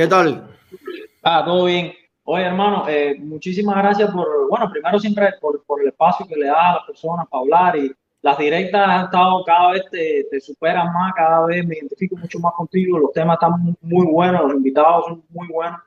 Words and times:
¿Qué 0.00 0.06
tal? 0.06 0.48
Ah, 1.22 1.42
todo 1.44 1.66
bien. 1.66 1.92
Oye, 2.24 2.44
hermano, 2.44 2.88
eh, 2.88 3.16
muchísimas 3.18 3.76
gracias 3.76 4.10
por, 4.10 4.48
bueno, 4.48 4.70
primero 4.70 4.98
siempre 4.98 5.34
por, 5.38 5.62
por, 5.64 5.82
el 5.82 5.88
espacio 5.88 6.26
que 6.26 6.36
le 6.36 6.46
da 6.46 6.70
a 6.70 6.74
las 6.76 6.84
personas 6.86 7.26
para 7.28 7.42
hablar 7.42 7.76
y 7.76 7.92
las 8.22 8.38
directas 8.38 8.88
han 8.88 9.04
estado 9.04 9.44
cada 9.44 9.72
vez 9.72 9.82
te, 9.90 10.24
te, 10.30 10.40
superan 10.40 10.90
más, 10.90 11.12
cada 11.14 11.44
vez 11.44 11.66
me 11.66 11.76
identifico 11.76 12.16
mucho 12.16 12.38
más 12.38 12.54
contigo, 12.54 12.98
los 12.98 13.12
temas 13.12 13.34
están 13.34 13.76
muy, 13.82 14.06
buenos, 14.06 14.40
los 14.44 14.54
invitados 14.54 15.04
son 15.04 15.22
muy 15.28 15.48
buenos 15.48 15.78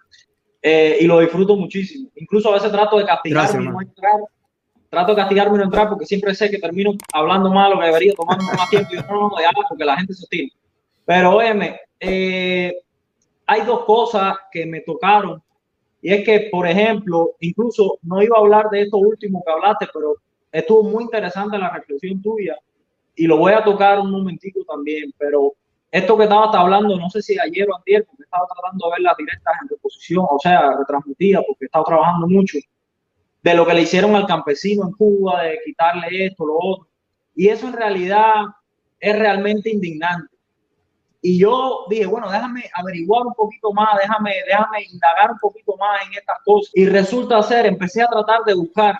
eh, 0.62 0.98
y 1.02 1.08
lo 1.08 1.20
disfruto 1.20 1.56
muchísimo. 1.56 2.12
Incluso 2.16 2.52
a 2.52 2.54
veces 2.54 2.72
trato 2.72 3.00
de 3.00 3.06
castigarme 3.06 3.64
y 3.64 3.68
no 3.68 3.82
entrar, 3.82 4.20
trato 4.92 5.16
de 5.16 5.22
castigarme 5.24 5.56
y 5.56 5.58
no 5.58 5.64
entrar 5.64 5.90
porque 5.90 6.06
siempre 6.06 6.36
sé 6.36 6.52
que 6.52 6.60
termino 6.60 6.92
hablando 7.12 7.52
más 7.52 7.72
lo 7.72 7.80
que 7.80 7.88
debería, 7.88 8.14
tomando 8.14 8.44
más 8.44 8.70
tiempo 8.70 8.94
y 8.94 8.98
no, 8.98 9.30
no, 9.30 9.42
ya, 9.42 9.50
porque 9.68 9.84
la 9.84 9.98
gente 9.98 10.14
se 10.14 10.28
tira. 10.28 10.54
Pero 11.04 11.36
óyeme, 11.36 11.80
eh, 12.00 12.76
hay 13.46 13.62
dos 13.62 13.86
cosas 13.86 14.36
que 14.52 14.66
me 14.66 14.82
tocaron 14.82 15.42
y 16.02 16.14
es 16.14 16.26
que, 16.26 16.50
por 16.52 16.68
ejemplo, 16.68 17.32
incluso 17.40 17.98
no 18.02 18.22
iba 18.22 18.38
a 18.38 18.42
hablar 18.42 18.70
de 18.70 18.82
esto 18.82 18.98
último 18.98 19.42
que 19.46 19.52
hablaste, 19.52 19.88
pero 19.94 20.16
estuvo 20.52 20.84
muy 20.84 21.06
interesante 21.06 21.58
la 21.58 21.70
reflexión 21.70 22.22
tuya 22.22 22.58
y 23.16 23.26
lo 23.26 23.38
voy 23.38 23.54
a 23.54 23.64
tocar 23.64 24.00
un 24.00 24.12
momentico 24.12 24.66
también, 24.66 25.14
pero 25.18 25.54
esto 25.92 26.18
que 26.18 26.24
estaba 26.24 26.52
hablando, 26.60 26.98
no 26.98 27.10
sé 27.10 27.22
si 27.22 27.40
ayer 27.40 27.70
o 27.70 27.78
ayer, 27.78 28.04
porque 28.06 28.24
estaba 28.24 28.48
tratando 28.48 28.88
de 28.88 28.92
ver 28.94 29.02
las 29.02 29.16
directas 29.16 29.54
en 29.62 29.70
reposición, 29.70 30.26
o 30.28 30.40
sea, 30.40 30.76
retransmitidas, 30.76 31.44
porque 31.48 31.66
estaba 31.66 31.86
trabajando 31.86 32.28
mucho, 32.28 32.58
de 33.44 33.54
lo 33.54 33.66
que 33.66 33.74
le 33.74 33.84
hicieron 33.84 34.16
al 34.16 34.26
campesino 34.26 34.86
en 34.86 34.92
Cuba, 34.94 35.44
de 35.44 35.60
quitarle 35.64 36.26
esto, 36.26 36.46
lo 36.48 36.58
otro. 36.58 36.88
Y 37.36 37.48
eso 37.48 37.68
en 37.68 37.74
realidad 37.74 38.46
es 39.00 39.20
realmente 39.20 39.70
indignante. 39.70 40.33
Y 41.26 41.40
yo 41.40 41.86
dije, 41.90 42.06
bueno, 42.06 42.30
déjame 42.30 42.70
averiguar 42.74 43.26
un 43.26 43.34
poquito 43.34 43.72
más, 43.72 43.98
déjame, 44.02 44.34
déjame 44.46 44.84
indagar 44.92 45.32
un 45.32 45.40
poquito 45.40 45.78
más 45.78 46.06
en 46.06 46.16
estas 46.16 46.38
cosas. 46.44 46.70
Y 46.76 46.86
resulta 46.86 47.42
ser, 47.42 47.66
empecé 47.66 48.04
a 48.04 48.08
tratar 48.08 48.44
de 48.46 48.54
buscar 48.54 48.98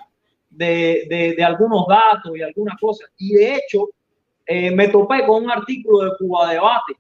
de, 0.50 1.06
de, 1.10 1.34
de 1.36 1.44
algunos 1.44 1.86
datos 1.86 2.32
y 2.34 2.42
algunas 2.42 2.80
cosas. 2.80 3.10
Y 3.18 3.34
de 3.34 3.56
hecho, 3.56 3.90
eh, 4.46 4.72
me 4.72 4.88
topé 4.88 5.26
con 5.26 5.44
un 5.44 5.52
artículo 5.52 6.06
de 6.06 6.12
Cuba 6.18 6.50
Debate, 6.50 6.96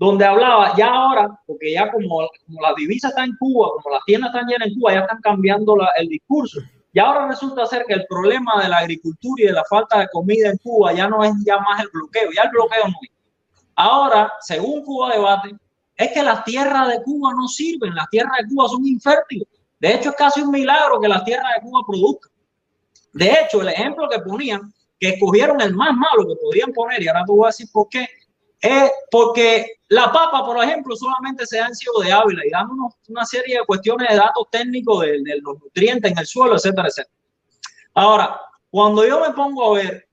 donde 0.00 0.24
hablaba 0.24 0.74
ya 0.76 0.88
ahora, 0.88 1.40
porque 1.46 1.72
ya 1.72 1.92
como, 1.92 2.28
como 2.46 2.60
la 2.60 2.74
divisa 2.76 3.10
está 3.10 3.22
en 3.22 3.36
Cuba, 3.38 3.68
como 3.80 3.94
las 3.94 4.04
tiendas 4.04 4.34
están 4.34 4.48
llenas 4.48 4.66
en 4.66 4.74
Cuba, 4.80 4.94
ya 4.94 5.00
están 5.00 5.20
cambiando 5.20 5.76
la, 5.76 5.90
el 5.96 6.08
discurso. 6.08 6.60
Y 6.92 6.98
ahora 6.98 7.28
resulta 7.28 7.66
ser 7.66 7.84
que 7.86 7.94
el 7.94 8.06
problema 8.08 8.60
de 8.60 8.68
la 8.68 8.78
agricultura 8.78 9.44
y 9.44 9.46
de 9.46 9.52
la 9.52 9.64
falta 9.70 10.00
de 10.00 10.08
comida 10.12 10.50
en 10.50 10.56
Cuba 10.58 10.92
ya 10.92 11.08
no 11.08 11.22
es 11.22 11.32
ya 11.46 11.58
más 11.58 11.80
el 11.80 11.88
bloqueo, 11.92 12.30
ya 12.34 12.42
el 12.42 12.50
bloqueo 12.50 12.84
no 12.84 12.94
es 13.00 13.10
Ahora, 13.76 14.32
según 14.40 14.82
Cuba 14.82 15.12
Debate, 15.12 15.54
es 15.96 16.12
que 16.12 16.22
las 16.22 16.44
tierras 16.44 16.88
de 16.88 17.02
Cuba 17.02 17.32
no 17.34 17.46
sirven, 17.46 17.94
las 17.94 18.08
tierras 18.10 18.32
de 18.40 18.48
Cuba 18.48 18.68
son 18.68 18.86
infértiles. 18.86 19.46
De 19.78 19.94
hecho, 19.94 20.10
es 20.10 20.16
casi 20.16 20.40
un 20.40 20.50
milagro 20.50 20.98
que 21.00 21.08
las 21.08 21.24
tierras 21.24 21.52
de 21.54 21.68
Cuba 21.68 21.80
produzcan. 21.86 22.32
De 23.12 23.32
hecho, 23.32 23.60
el 23.60 23.68
ejemplo 23.68 24.08
que 24.08 24.18
ponían, 24.20 24.72
que 24.98 25.10
escogieron 25.10 25.60
el 25.60 25.74
más 25.74 25.94
malo 25.94 26.26
que 26.26 26.34
podían 26.42 26.72
poner, 26.72 27.02
y 27.02 27.08
ahora 27.08 27.24
te 27.24 27.32
voy 27.32 27.44
a 27.44 27.48
decir 27.48 27.68
por 27.72 27.88
qué, 27.88 28.06
es 28.60 28.90
porque 29.10 29.72
la 29.88 30.10
papa, 30.10 30.44
por 30.44 30.62
ejemplo, 30.62 30.96
solamente 30.96 31.46
se 31.46 31.58
da 31.58 31.66
en 31.66 31.74
Ciego 31.74 32.00
de 32.00 32.12
Ávila 32.12 32.42
y 32.46 32.50
dándonos 32.50 32.94
una 33.08 33.24
serie 33.26 33.58
de 33.58 33.66
cuestiones 33.66 34.08
de 34.08 34.16
datos 34.16 34.48
técnicos 34.50 35.02
de, 35.02 35.22
de 35.22 35.40
los 35.42 35.60
nutrientes 35.60 36.10
en 36.10 36.18
el 36.18 36.26
suelo, 36.26 36.56
etcétera, 36.56 36.88
etcétera. 36.88 37.14
Ahora, 37.94 38.40
cuando 38.70 39.06
yo 39.06 39.20
me 39.20 39.30
pongo 39.32 39.64
a 39.64 39.78
ver 39.78 40.05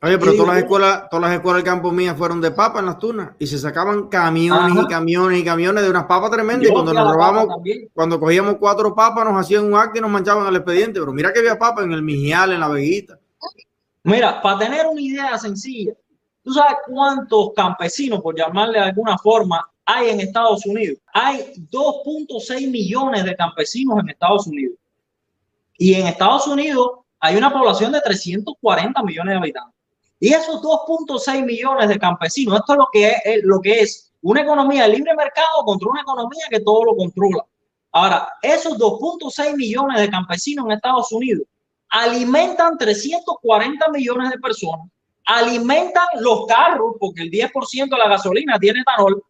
Oye, 0.00 0.16
pero 0.16 0.32
todas 0.34 0.54
las 0.54 0.58
escuelas, 0.58 1.10
todas 1.10 1.28
las 1.28 1.36
escuelas 1.36 1.64
del 1.64 1.72
campo 1.72 1.90
mías 1.90 2.16
fueron 2.16 2.40
de 2.40 2.52
papa 2.52 2.78
en 2.78 2.86
las 2.86 2.98
tunas 2.98 3.30
y 3.36 3.48
se 3.48 3.58
sacaban 3.58 4.08
camiones 4.08 4.84
y 4.84 4.86
camiones 4.86 5.40
y 5.40 5.44
camiones 5.44 5.82
de 5.82 5.90
unas 5.90 6.04
papas 6.04 6.30
tremendas. 6.30 6.68
Y 6.68 6.72
cuando 6.72 6.92
nos 6.92 7.12
robamos, 7.12 7.48
cuando 7.92 8.20
cogíamos 8.20 8.56
cuatro 8.60 8.94
papas, 8.94 9.24
nos 9.24 9.40
hacían 9.40 9.64
un 9.64 9.74
acto 9.74 9.98
y 9.98 10.00
nos 10.00 10.10
manchaban 10.10 10.46
el 10.46 10.54
expediente. 10.54 11.00
Pero 11.00 11.12
mira 11.12 11.32
que 11.32 11.40
había 11.40 11.58
papa 11.58 11.82
en 11.82 11.90
el 11.90 12.02
Mijial, 12.02 12.52
en 12.52 12.60
la 12.60 12.68
Veguita. 12.68 13.18
Mira, 14.04 14.40
para 14.40 14.60
tener 14.60 14.86
una 14.86 15.00
idea 15.00 15.36
sencilla, 15.36 15.94
¿tú 16.44 16.52
sabes 16.52 16.76
cuántos 16.86 17.50
campesinos, 17.56 18.20
por 18.20 18.36
llamarle 18.36 18.78
de 18.78 18.84
alguna 18.84 19.18
forma, 19.18 19.68
hay 19.84 20.10
en 20.10 20.20
Estados 20.20 20.64
Unidos? 20.64 20.98
Hay 21.12 21.54
2.6 21.72 22.70
millones 22.70 23.24
de 23.24 23.34
campesinos 23.34 23.98
en 23.98 24.10
Estados 24.10 24.46
Unidos. 24.46 24.76
Y 25.76 25.94
en 25.94 26.06
Estados 26.06 26.46
Unidos 26.46 26.88
hay 27.18 27.36
una 27.36 27.52
población 27.52 27.90
de 27.90 28.00
340 28.00 29.02
millones 29.02 29.32
de 29.32 29.38
habitantes. 29.38 29.77
Y 30.20 30.32
esos 30.32 30.60
2.6 30.62 31.44
millones 31.44 31.88
de 31.88 31.98
campesinos, 31.98 32.58
esto 32.58 32.72
es 32.72 32.78
lo 32.78 32.88
que 32.92 33.08
es, 33.24 33.44
lo 33.44 33.60
que 33.60 33.80
es 33.80 34.12
una 34.22 34.42
economía 34.42 34.82
de 34.82 34.94
libre 34.94 35.14
mercado 35.14 35.64
contra 35.64 35.88
una 35.88 36.00
economía 36.00 36.44
que 36.50 36.60
todo 36.60 36.84
lo 36.84 36.96
controla. 36.96 37.44
Ahora, 37.92 38.28
esos 38.42 38.76
2.6 38.78 39.56
millones 39.56 40.00
de 40.00 40.10
campesinos 40.10 40.66
en 40.66 40.72
Estados 40.72 41.10
Unidos 41.12 41.46
alimentan 41.90 42.76
340 42.76 43.88
millones 43.90 44.30
de 44.30 44.38
personas, 44.38 44.88
alimentan 45.24 46.06
los 46.20 46.46
carros, 46.46 46.96
porque 47.00 47.22
el 47.22 47.30
10% 47.30 47.88
de 47.88 47.96
la 47.96 48.08
gasolina 48.08 48.58
tiene 48.58 48.80
etanol, 48.80 49.22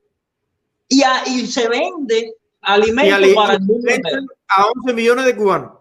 y, 0.89 1.03
y 1.27 1.47
se 1.47 1.69
vende 1.69 2.35
alimentos 2.63 3.35
para 3.35 3.55
el 3.55 3.61
mundo 3.61 3.89
A 4.49 4.67
11 4.67 4.95
millones 4.95 5.25
de 5.27 5.37
cubanos. 5.37 5.73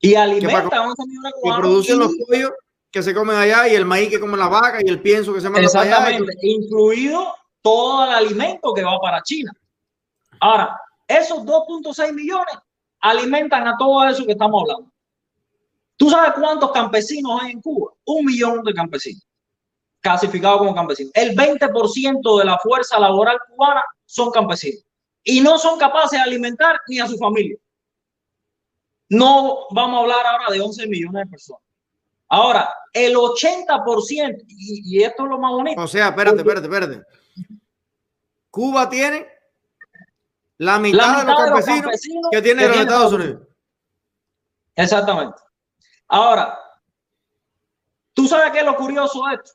Y 0.00 0.14
alimenta 0.14 0.76
a 0.76 0.88
11 0.88 1.02
millones 1.06 1.32
de 1.32 1.40
cubanos. 1.40 1.56
Que 1.56 1.62
producen 1.62 1.98
los 2.00 2.12
pollos 2.28 2.50
que 2.94 3.02
se 3.02 3.12
comen 3.12 3.36
allá 3.36 3.66
y 3.66 3.74
el 3.74 3.84
maíz 3.84 4.08
que 4.08 4.20
come 4.20 4.38
la 4.38 4.46
vaca 4.46 4.78
y 4.80 4.88
el 4.88 5.02
pienso 5.02 5.34
que 5.34 5.40
se 5.40 5.50
manda 5.50 5.66
Exactamente, 5.66 6.30
allá. 6.30 6.38
incluido 6.42 7.34
todo 7.60 8.04
el 8.04 8.14
alimento 8.14 8.72
que 8.72 8.84
va 8.84 8.96
para 9.00 9.20
China. 9.20 9.50
Ahora, 10.38 10.80
esos 11.08 11.38
2.6 11.38 12.12
millones 12.12 12.54
alimentan 13.00 13.66
a 13.66 13.76
todo 13.76 14.04
eso 14.06 14.24
que 14.24 14.30
estamos 14.30 14.62
hablando. 14.62 14.92
¿Tú 15.96 16.08
sabes 16.08 16.34
cuántos 16.34 16.70
campesinos 16.70 17.40
hay 17.42 17.50
en 17.50 17.60
Cuba? 17.62 17.90
Un 18.04 18.26
millón 18.26 18.62
de 18.62 18.72
campesinos 18.72 19.26
clasificados 20.00 20.58
como 20.58 20.72
campesinos. 20.72 21.10
El 21.14 21.34
20% 21.34 22.38
de 22.38 22.44
la 22.44 22.58
fuerza 22.58 23.00
laboral 23.00 23.38
cubana 23.48 23.82
son 24.04 24.30
campesinos 24.30 24.84
y 25.24 25.40
no 25.40 25.58
son 25.58 25.80
capaces 25.80 26.12
de 26.12 26.18
alimentar 26.18 26.78
ni 26.86 27.00
a 27.00 27.08
su 27.08 27.18
familia. 27.18 27.56
No 29.08 29.66
vamos 29.70 29.98
a 29.98 30.02
hablar 30.02 30.26
ahora 30.26 30.52
de 30.52 30.60
11 30.60 30.86
millones 30.86 31.24
de 31.24 31.30
personas. 31.30 31.62
Ahora, 32.28 32.72
el 32.92 33.14
80%, 33.14 34.44
y, 34.48 34.98
y 34.98 35.02
esto 35.02 35.24
es 35.24 35.28
lo 35.28 35.38
más 35.38 35.52
bonito. 35.52 35.80
O 35.80 35.86
sea, 35.86 36.08
espérate, 36.08 36.38
espérate, 36.38 36.66
espérate. 36.66 37.02
Cuba 38.50 38.88
tiene 38.88 39.26
la 40.58 40.78
mitad, 40.78 41.24
de, 41.24 41.24
los 41.24 41.64
campesinos 41.64 42.28
que 42.30 42.42
tiene 42.42 42.68
los 42.68 42.76
Estados 42.76 43.12
Unidos. 43.12 43.48
Exactamente. 44.76 45.36
Ahora, 46.08 46.58
¿tú 48.12 48.28
sabes 48.28 48.52
qué 48.52 48.60
es 48.60 48.64
lo 48.64 48.76
curioso 48.76 49.26
de 49.26 49.34
esto? 49.34 49.50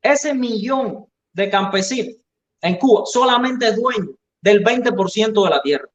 Ese 0.00 0.34
millón 0.34 1.06
de 1.32 1.50
campesinos 1.50 2.16
en 2.60 2.76
Cuba 2.76 3.02
solamente 3.06 3.68
es 3.68 3.76
dueño 3.76 4.10
del 4.40 4.62
20% 4.62 5.44
de 5.44 5.50
la 5.50 5.62
tierra. 5.62 5.88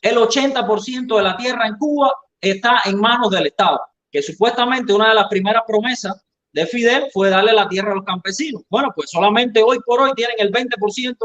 El 0.00 0.16
80% 0.16 1.16
de 1.16 1.22
la 1.22 1.36
tierra 1.36 1.66
en 1.66 1.76
Cuba 1.76 2.14
está 2.40 2.82
en 2.84 3.00
manos 3.00 3.30
del 3.30 3.46
Estado 3.46 3.80
que 4.14 4.22
supuestamente 4.22 4.92
una 4.92 5.08
de 5.08 5.16
las 5.16 5.26
primeras 5.26 5.64
promesas 5.66 6.24
de 6.52 6.64
Fidel 6.68 7.08
fue 7.12 7.30
darle 7.30 7.52
la 7.52 7.68
tierra 7.68 7.90
a 7.90 7.94
los 7.96 8.04
campesinos. 8.04 8.62
Bueno, 8.70 8.92
pues 8.94 9.10
solamente 9.10 9.60
hoy 9.60 9.80
por 9.84 10.00
hoy 10.00 10.12
tienen 10.14 10.36
el 10.38 10.52
20% 10.52 11.16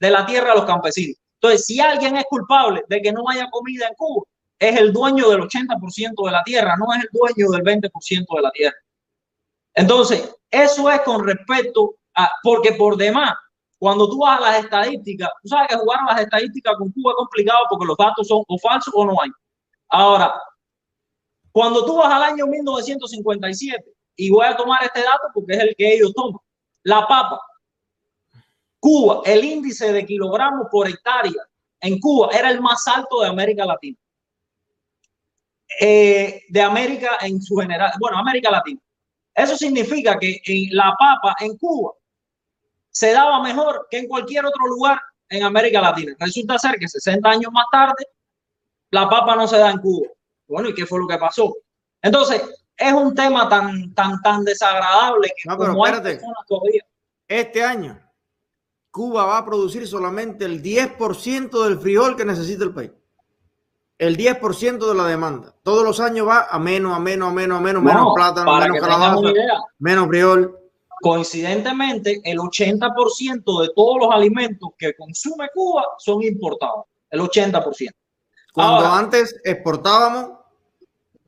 de 0.00 0.10
la 0.10 0.24
tierra 0.24 0.52
a 0.52 0.54
los 0.54 0.64
campesinos. 0.64 1.18
Entonces, 1.34 1.66
si 1.66 1.78
alguien 1.78 2.16
es 2.16 2.24
culpable 2.24 2.82
de 2.88 3.02
que 3.02 3.12
no 3.12 3.28
haya 3.28 3.50
comida 3.50 3.86
en 3.86 3.94
Cuba, 3.96 4.24
es 4.58 4.80
el 4.80 4.94
dueño 4.94 5.28
del 5.28 5.42
80% 5.42 6.24
de 6.24 6.32
la 6.32 6.42
tierra, 6.42 6.74
no 6.78 6.86
es 6.94 7.02
el 7.02 7.10
dueño 7.12 7.50
del 7.50 7.62
20% 7.62 8.36
de 8.36 8.42
la 8.42 8.50
tierra. 8.50 8.76
Entonces, 9.74 10.34
eso 10.50 10.90
es 10.90 11.02
con 11.02 11.26
respecto 11.26 11.96
a, 12.14 12.32
porque 12.42 12.72
por 12.72 12.96
demás, 12.96 13.34
cuando 13.78 14.08
tú 14.08 14.20
vas 14.20 14.40
a 14.40 14.52
las 14.52 14.64
estadísticas, 14.64 15.28
tú 15.42 15.48
sabes 15.50 15.68
que 15.68 15.76
jugar 15.76 15.98
a 16.00 16.14
las 16.14 16.22
estadísticas 16.22 16.76
con 16.78 16.90
Cuba 16.92 17.12
es 17.12 17.16
complicado 17.16 17.58
porque 17.68 17.84
los 17.84 17.96
datos 17.98 18.26
son 18.26 18.42
o 18.48 18.58
falsos 18.58 18.94
o 18.96 19.04
no 19.04 19.20
hay. 19.20 19.28
Ahora, 19.90 20.32
cuando 21.52 21.84
tú 21.84 21.96
vas 21.96 22.12
al 22.12 22.22
año 22.22 22.46
1957, 22.46 23.84
y 24.16 24.30
voy 24.30 24.46
a 24.46 24.56
tomar 24.56 24.82
este 24.82 25.00
dato 25.00 25.28
porque 25.32 25.54
es 25.54 25.60
el 25.60 25.74
que 25.76 25.94
ellos 25.94 26.12
toman, 26.14 26.40
la 26.82 27.06
papa, 27.06 27.40
Cuba, 28.80 29.22
el 29.24 29.44
índice 29.44 29.92
de 29.92 30.06
kilogramos 30.06 30.68
por 30.70 30.88
hectárea 30.88 31.42
en 31.80 31.98
Cuba 31.98 32.30
era 32.32 32.50
el 32.50 32.60
más 32.60 32.86
alto 32.86 33.22
de 33.22 33.28
América 33.28 33.64
Latina. 33.64 33.96
Eh, 35.80 36.44
de 36.48 36.62
América 36.62 37.18
en 37.20 37.40
su 37.42 37.56
general, 37.56 37.92
bueno, 38.00 38.18
América 38.18 38.50
Latina. 38.50 38.80
Eso 39.34 39.56
significa 39.56 40.18
que 40.18 40.40
la 40.70 40.94
papa 40.98 41.36
en 41.40 41.56
Cuba 41.56 41.92
se 42.90 43.12
daba 43.12 43.42
mejor 43.42 43.86
que 43.90 43.98
en 43.98 44.08
cualquier 44.08 44.44
otro 44.44 44.66
lugar 44.66 45.00
en 45.28 45.42
América 45.44 45.80
Latina. 45.80 46.16
Resulta 46.18 46.58
ser 46.58 46.76
que 46.78 46.88
60 46.88 47.28
años 47.28 47.52
más 47.52 47.66
tarde, 47.70 48.06
la 48.90 49.08
papa 49.08 49.36
no 49.36 49.46
se 49.46 49.58
da 49.58 49.70
en 49.70 49.78
Cuba. 49.78 50.08
Bueno, 50.48 50.70
¿y 50.70 50.74
qué 50.74 50.86
fue 50.86 50.98
lo 50.98 51.06
que 51.06 51.18
pasó? 51.18 51.54
Entonces, 52.02 52.42
es 52.76 52.92
un 52.92 53.14
tema 53.14 53.48
tan, 53.48 53.92
tan, 53.94 54.20
tan 54.22 54.44
desagradable 54.44 55.32
que 55.36 55.48
no, 55.48 55.58
pero 55.58 55.84
espérate. 55.84 56.20
Este 57.26 57.62
año, 57.62 58.00
Cuba 58.90 59.26
va 59.26 59.38
a 59.38 59.44
producir 59.44 59.86
solamente 59.86 60.44
el 60.44 60.62
10% 60.62 61.64
del 61.64 61.78
frijol 61.78 62.16
que 62.16 62.24
necesita 62.24 62.64
el 62.64 62.72
país. 62.72 62.90
El 63.98 64.16
10% 64.16 64.88
de 64.88 64.94
la 64.94 65.04
demanda. 65.06 65.54
Todos 65.62 65.84
los 65.84 65.98
años 65.98 66.26
va 66.26 66.46
a 66.48 66.58
menos, 66.58 66.96
a 66.96 67.00
menos, 67.00 67.28
a 67.28 67.32
menos, 67.32 67.58
a 67.58 67.60
menos, 67.60 67.82
menos 67.82 68.14
plátano, 68.14 68.56
menos 68.56 68.78
calabaza, 68.80 69.20
menos 69.78 70.08
frijol. 70.08 70.58
Coincidentemente, 71.00 72.20
el 72.24 72.38
80% 72.38 73.62
de 73.62 73.70
todos 73.74 73.98
los 74.00 74.12
alimentos 74.12 74.70
que 74.78 74.94
consume 74.94 75.48
Cuba 75.52 75.84
son 75.98 76.22
importados. 76.22 76.86
El 77.10 77.20
80%. 77.20 77.90
Cuando 78.52 78.86
antes 78.86 79.40
exportábamos 79.44 80.37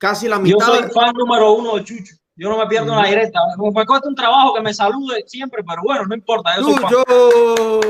casi 0.00 0.26
la 0.26 0.38
mitad. 0.38 0.58
Yo 0.58 0.74
soy 0.74 0.90
fan 0.90 1.12
número 1.14 1.52
uno 1.52 1.76
de 1.76 1.84
Chucho. 1.84 2.14
Yo 2.34 2.48
no 2.48 2.56
me 2.56 2.66
pierdo 2.66 2.92
una 2.92 3.06
directa. 3.06 3.38
Me 3.58 3.86
cuesta 3.86 4.08
un 4.08 4.14
trabajo 4.14 4.54
que 4.54 4.62
me 4.62 4.72
salude 4.72 5.22
siempre, 5.26 5.62
pero 5.62 5.82
bueno, 5.84 6.06
no 6.06 6.14
importa. 6.14 6.56
¡Chucho! 6.56 7.04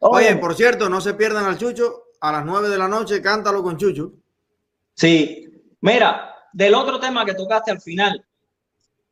Oye, 0.00 0.36
por 0.36 0.54
cierto, 0.54 0.88
no 0.88 1.00
se 1.00 1.14
pierdan 1.14 1.44
al 1.44 1.56
Chucho. 1.56 2.02
A 2.20 2.32
las 2.32 2.44
9 2.44 2.68
de 2.68 2.78
la 2.78 2.88
noche, 2.88 3.22
cántalo 3.22 3.62
con 3.62 3.76
Chucho. 3.76 4.12
Sí. 4.94 5.48
Mira, 5.80 6.34
del 6.52 6.74
otro 6.74 6.98
tema 6.98 7.24
que 7.24 7.34
tocaste 7.34 7.70
al 7.70 7.80
final, 7.80 8.26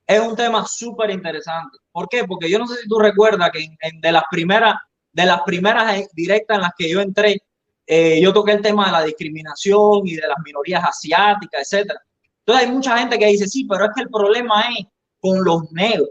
es 0.05 0.21
un 0.21 0.35
tema 0.35 0.67
súper 0.67 1.11
interesante. 1.11 1.79
¿Por 1.93 2.09
qué? 2.09 2.25
Porque 2.25 2.51
yo 2.51 2.59
no 2.59 2.67
sé 2.67 2.83
si 2.83 2.89
tú 2.89 2.99
recuerdas 2.99 3.51
que 3.53 3.65
en, 3.81 4.01
de 4.01 4.13
las 4.13 4.25
primeras 4.29 4.75
de 5.13 5.25
las 5.25 5.41
primeras 5.43 6.07
directas 6.13 6.57
en 6.57 6.63
las 6.63 6.73
que 6.77 6.91
yo 6.91 7.01
entré, 7.01 7.41
eh, 7.87 8.21
yo 8.21 8.33
toqué 8.33 8.53
el 8.53 8.63
tema 8.63 8.87
de 8.87 8.93
la 8.93 9.05
discriminación 9.05 10.07
y 10.07 10.17
de 10.17 10.27
las 10.27 10.39
minorías 10.45 10.83
asiáticas, 10.85 11.61
etcétera. 11.63 12.01
Entonces 12.41 12.67
hay 12.67 12.73
mucha 12.73 12.99
gente 12.99 13.19
que 13.19 13.27
dice, 13.27 13.47
sí, 13.47 13.65
pero 13.65 13.85
es 13.85 13.91
que 13.95 14.03
el 14.03 14.11
problema 14.11 14.65
es 14.77 14.87
con 15.21 15.45
los 15.45 15.71
negros. 15.73 16.09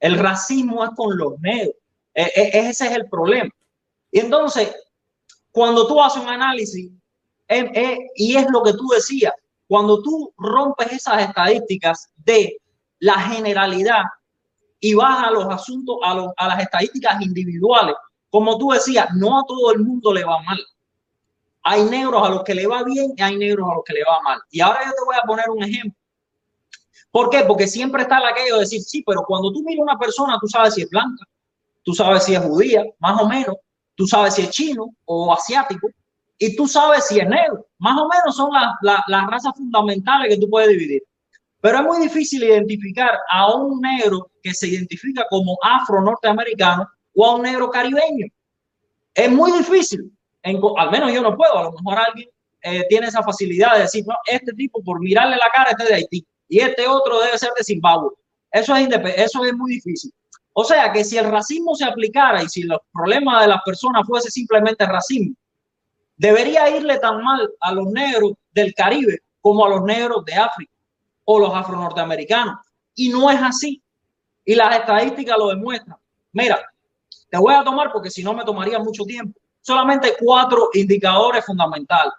El 0.00 0.18
racismo 0.18 0.84
es 0.84 0.90
con 0.96 1.16
los 1.16 1.38
negros. 1.40 1.74
E, 2.14 2.22
e, 2.22 2.68
ese 2.68 2.86
es 2.86 2.92
el 2.92 3.08
problema. 3.08 3.50
Y 4.10 4.20
entonces, 4.20 4.74
cuando 5.50 5.86
tú 5.86 6.02
haces 6.02 6.22
un 6.22 6.28
análisis, 6.28 6.90
y 8.16 8.36
es 8.36 8.46
lo 8.50 8.62
que 8.62 8.72
tú 8.72 8.88
decías, 8.88 9.32
cuando 9.66 10.02
tú 10.02 10.32
rompes 10.36 10.92
esas 10.92 11.22
estadísticas 11.22 12.10
de 12.16 12.58
la 13.00 13.18
generalidad 13.20 14.02
y 14.80 14.94
vas 14.94 15.26
a 15.26 15.30
los 15.30 15.46
asuntos, 15.46 15.96
a 16.02 16.48
las 16.48 16.60
estadísticas 16.60 17.20
individuales, 17.22 17.94
como 18.30 18.58
tú 18.58 18.70
decías, 18.70 19.08
no 19.14 19.38
a 19.38 19.44
todo 19.46 19.72
el 19.72 19.80
mundo 19.80 20.12
le 20.12 20.24
va 20.24 20.42
mal 20.42 20.58
hay 21.70 21.84
negros 21.84 22.26
a 22.26 22.30
los 22.30 22.44
que 22.44 22.54
le 22.54 22.66
va 22.66 22.82
bien 22.82 23.12
y 23.14 23.22
hay 23.22 23.36
negros 23.36 23.68
a 23.70 23.74
los 23.74 23.84
que 23.84 23.92
le 23.92 24.02
va 24.02 24.22
mal. 24.22 24.40
Y 24.50 24.60
ahora 24.60 24.80
yo 24.86 24.92
te 24.92 25.04
voy 25.04 25.16
a 25.22 25.26
poner 25.26 25.50
un 25.50 25.62
ejemplo. 25.62 26.00
¿Por 27.10 27.28
qué? 27.28 27.44
Porque 27.46 27.66
siempre 27.66 28.02
está 28.02 28.26
aquello 28.26 28.54
de 28.54 28.60
decir, 28.60 28.80
sí, 28.80 29.04
pero 29.06 29.22
cuando 29.26 29.52
tú 29.52 29.62
miras 29.62 29.80
a 29.80 29.82
una 29.82 29.98
persona, 29.98 30.38
tú 30.40 30.48
sabes 30.48 30.74
si 30.74 30.82
es 30.82 30.88
blanca, 30.88 31.24
tú 31.82 31.92
sabes 31.92 32.24
si 32.24 32.34
es 32.34 32.40
judía, 32.40 32.84
más 32.98 33.20
o 33.20 33.28
menos, 33.28 33.54
tú 33.94 34.06
sabes 34.06 34.34
si 34.34 34.42
es 34.42 34.50
chino 34.50 34.88
o 35.04 35.30
asiático, 35.30 35.88
y 36.38 36.56
tú 36.56 36.66
sabes 36.66 37.06
si 37.06 37.18
es 37.18 37.28
negro. 37.28 37.66
Más 37.78 37.98
o 38.00 38.08
menos 38.08 38.34
son 38.34 38.50
las, 38.50 39.02
las 39.06 39.26
razas 39.26 39.52
fundamentales 39.54 40.34
que 40.34 40.40
tú 40.40 40.48
puedes 40.48 40.70
dividir. 40.70 41.02
Pero 41.60 41.78
es 41.78 41.84
muy 41.84 42.00
difícil 42.00 42.44
identificar 42.44 43.10
a 43.30 43.52
un 43.52 43.78
negro 43.80 44.30
que 44.42 44.54
se 44.54 44.68
identifica 44.68 45.26
como 45.28 45.58
afro-norteamericano 45.62 46.88
o 47.14 47.26
a 47.26 47.34
un 47.34 47.42
negro 47.42 47.68
caribeño. 47.68 48.26
Es 49.12 49.30
muy 49.30 49.52
difícil 49.52 50.10
al 50.42 50.90
menos 50.90 51.12
yo 51.12 51.22
no 51.22 51.36
puedo, 51.36 51.58
a 51.58 51.64
lo 51.64 51.72
mejor 51.72 51.98
alguien 51.98 52.28
eh, 52.62 52.84
tiene 52.88 53.06
esa 53.06 53.22
facilidad 53.22 53.74
de 53.74 53.82
decir, 53.82 54.04
no, 54.06 54.14
este 54.26 54.52
tipo 54.52 54.82
por 54.82 55.00
mirarle 55.00 55.36
la 55.36 55.50
cara 55.50 55.70
este 55.70 55.84
de 55.84 55.94
Haití 55.94 56.26
y 56.48 56.60
este 56.60 56.86
otro 56.86 57.20
debe 57.20 57.38
ser 57.38 57.50
de 57.56 57.64
Zimbabue. 57.64 58.14
Eso 58.50 58.74
es, 58.74 58.88
eso 59.16 59.44
es 59.44 59.54
muy 59.54 59.74
difícil. 59.74 60.12
O 60.52 60.64
sea 60.64 60.90
que 60.92 61.04
si 61.04 61.16
el 61.16 61.30
racismo 61.30 61.74
se 61.74 61.84
aplicara 61.84 62.42
y 62.42 62.48
si 62.48 62.64
los 62.64 62.80
problemas 62.92 63.42
de 63.42 63.48
las 63.48 63.62
personas 63.64 64.06
fuese 64.06 64.30
simplemente 64.30 64.86
racismo, 64.86 65.34
debería 66.16 66.68
irle 66.76 66.98
tan 66.98 67.22
mal 67.22 67.48
a 67.60 67.72
los 67.72 67.86
negros 67.86 68.32
del 68.50 68.74
Caribe 68.74 69.20
como 69.40 69.64
a 69.64 69.68
los 69.68 69.84
negros 69.84 70.24
de 70.24 70.34
África 70.34 70.72
o 71.24 71.38
los 71.38 71.54
afro-norteamericanos. 71.54 72.56
Y 72.94 73.10
no 73.10 73.30
es 73.30 73.40
así. 73.40 73.82
Y 74.44 74.54
las 74.54 74.74
estadísticas 74.74 75.38
lo 75.38 75.48
demuestran. 75.48 75.98
Mira, 76.32 76.58
te 77.30 77.38
voy 77.38 77.54
a 77.54 77.62
tomar 77.62 77.92
porque 77.92 78.10
si 78.10 78.24
no 78.24 78.34
me 78.34 78.44
tomaría 78.44 78.78
mucho 78.78 79.04
tiempo 79.04 79.38
solamente 79.60 80.14
cuatro 80.18 80.70
indicadores 80.74 81.44
fundamentales 81.44 82.12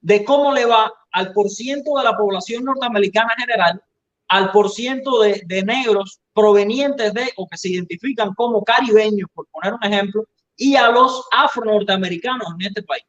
de 0.00 0.24
cómo 0.24 0.52
le 0.52 0.64
va 0.64 0.92
al 1.12 1.32
porciento 1.32 1.96
de 1.96 2.04
la 2.04 2.16
población 2.16 2.64
norteamericana 2.64 3.34
general, 3.38 3.82
al 4.28 4.52
porciento 4.52 5.20
de, 5.22 5.62
negros 5.64 6.20
provenientes 6.32 7.12
de 7.14 7.32
o 7.36 7.48
que 7.48 7.56
se 7.56 7.70
identifican 7.70 8.34
como 8.34 8.62
caribeños, 8.62 9.28
por 9.34 9.46
poner 9.48 9.74
un 9.74 9.84
ejemplo, 9.84 10.24
y 10.56 10.76
a 10.76 10.90
los 10.90 11.24
afro-norteamericanos 11.32 12.48
en 12.58 12.66
este 12.66 12.82
país. 12.82 13.04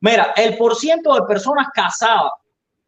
Mira, 0.00 0.32
el 0.36 0.56
porciento 0.56 1.14
de 1.14 1.22
personas 1.22 1.68
casadas 1.74 2.32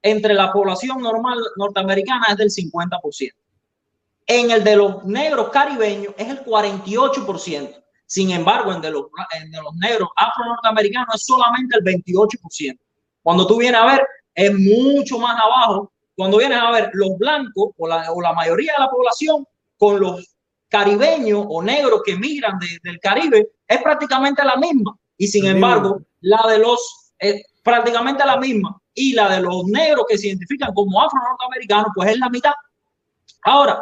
entre 0.03 0.35
la 0.35 0.53
población 0.53 1.01
normal 1.01 1.39
norteamericana 1.57 2.27
es 2.31 2.37
del 2.37 2.51
50%. 2.51 3.33
En 4.27 4.51
el 4.51 4.65
de 4.65 4.77
los 4.77 5.05
negros 5.05 5.51
caribeños 5.51 6.15
es 6.17 6.29
el 6.29 6.45
48%. 6.45 7.84
Sin 8.07 8.31
embargo, 8.31 8.73
en 8.73 8.81
de 8.81 8.91
los, 8.91 9.05
los 9.05 9.75
negros 9.77 10.09
afro-norteamericanos 10.17 11.15
es 11.15 11.25
solamente 11.25 11.77
el 11.79 11.85
28%. 11.85 12.79
Cuando 13.23 13.47
tú 13.47 13.59
vienes 13.59 13.81
a 13.81 13.87
ver, 13.87 14.07
es 14.35 14.53
mucho 14.53 15.19
más 15.19 15.41
abajo. 15.41 15.91
Cuando 16.17 16.39
vienes 16.39 16.59
a 16.59 16.71
ver 16.71 16.91
los 16.93 17.17
blancos 17.19 17.71
o 17.77 17.89
la, 17.89 18.13
o 18.13 18.21
la 18.21 18.33
mayoría 18.33 18.73
de 18.75 18.85
la 18.85 18.91
población 18.91 19.47
con 19.79 19.99
los 20.01 20.35
caribeños 20.69 21.45
o 21.49 21.63
negros 21.63 22.03
que 22.05 22.17
migran 22.17 22.59
del 22.83 22.99
Caribe, 23.01 23.49
es 23.67 23.83
prácticamente 23.83 24.45
la 24.45 24.57
misma. 24.57 24.97
Y 25.17 25.29
sin 25.29 25.47
embargo, 25.47 26.01
la 26.21 26.47
de 26.49 26.59
los, 26.59 27.13
es 27.19 27.43
prácticamente 27.63 28.25
la 28.25 28.37
misma. 28.37 28.81
Y 28.93 29.13
la 29.15 29.29
de 29.29 29.41
los 29.41 29.65
negros 29.65 30.05
que 30.09 30.19
se 30.19 30.29
identifican 30.29 30.73
como 30.75 31.01
afro-norteamericanos, 31.01 31.89
pues 31.95 32.11
es 32.11 32.19
la 32.19 32.29
mitad. 32.29 32.53
Ahora, 33.43 33.81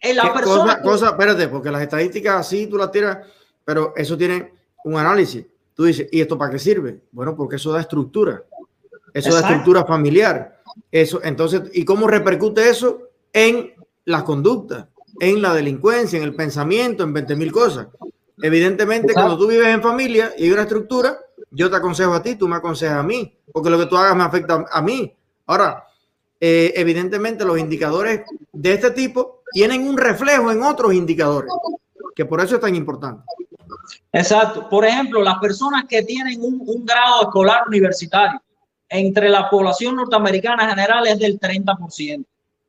en 0.00 0.16
la 0.16 0.32
persona... 0.32 0.76
Cosa, 0.76 0.82
cosa, 0.82 1.08
espérate, 1.10 1.48
porque 1.48 1.70
las 1.70 1.82
estadísticas 1.82 2.40
así 2.40 2.66
tú 2.66 2.76
las 2.76 2.90
tiras 2.90 3.18
pero 3.64 3.92
eso 3.96 4.16
tiene 4.16 4.52
un 4.84 4.96
análisis. 4.96 5.44
Tú 5.74 5.84
dices, 5.84 6.08
¿y 6.12 6.20
esto 6.20 6.38
para 6.38 6.52
qué 6.52 6.58
sirve? 6.58 7.00
Bueno, 7.10 7.34
porque 7.36 7.56
eso 7.56 7.72
da 7.72 7.80
estructura. 7.80 8.44
Eso 9.12 9.32
da 9.32 9.40
estructura 9.40 9.84
familiar. 9.84 10.60
Eso, 10.90 11.20
entonces, 11.22 11.62
¿y 11.72 11.84
cómo 11.84 12.06
repercute 12.06 12.68
eso 12.68 13.10
en 13.32 13.72
las 14.04 14.22
conductas, 14.24 14.86
en 15.20 15.40
la 15.40 15.54
delincuencia, 15.54 16.16
en 16.18 16.24
el 16.24 16.34
pensamiento, 16.34 17.04
en 17.04 17.12
20 17.12 17.36
mil 17.36 17.52
cosas? 17.52 17.88
Evidentemente, 18.42 19.12
cuando 19.12 19.38
tú 19.38 19.46
vives 19.46 19.68
en 19.68 19.82
familia 19.82 20.32
y 20.36 20.44
hay 20.44 20.50
una 20.50 20.62
estructura, 20.62 21.18
yo 21.50 21.70
te 21.70 21.76
aconsejo 21.76 22.12
a 22.12 22.22
ti, 22.22 22.34
tú 22.34 22.48
me 22.48 22.56
aconsejas 22.56 22.98
a 22.98 23.02
mí, 23.02 23.36
porque 23.52 23.70
lo 23.70 23.78
que 23.78 23.86
tú 23.86 23.96
hagas 23.96 24.16
me 24.16 24.24
afecta 24.24 24.64
a 24.70 24.82
mí. 24.82 25.14
Ahora, 25.46 25.84
eh, 26.40 26.72
evidentemente 26.76 27.44
los 27.44 27.58
indicadores 27.58 28.22
de 28.52 28.72
este 28.72 28.90
tipo 28.90 29.42
tienen 29.52 29.86
un 29.86 29.96
reflejo 29.96 30.50
en 30.50 30.62
otros 30.62 30.92
indicadores, 30.92 31.52
que 32.14 32.24
por 32.24 32.40
eso 32.40 32.56
es 32.56 32.60
tan 32.60 32.74
importante. 32.74 33.22
Exacto. 34.12 34.68
Por 34.68 34.84
ejemplo, 34.84 35.22
las 35.22 35.38
personas 35.38 35.84
que 35.88 36.02
tienen 36.02 36.40
un, 36.40 36.84
grado 36.84 37.22
escolar 37.22 37.64
universitario 37.66 38.40
entre 38.88 39.28
la 39.28 39.50
población 39.50 39.96
norteamericana 39.96 40.68
general 40.68 41.06
es 41.06 41.18
del 41.18 41.38
30%. 41.40 42.24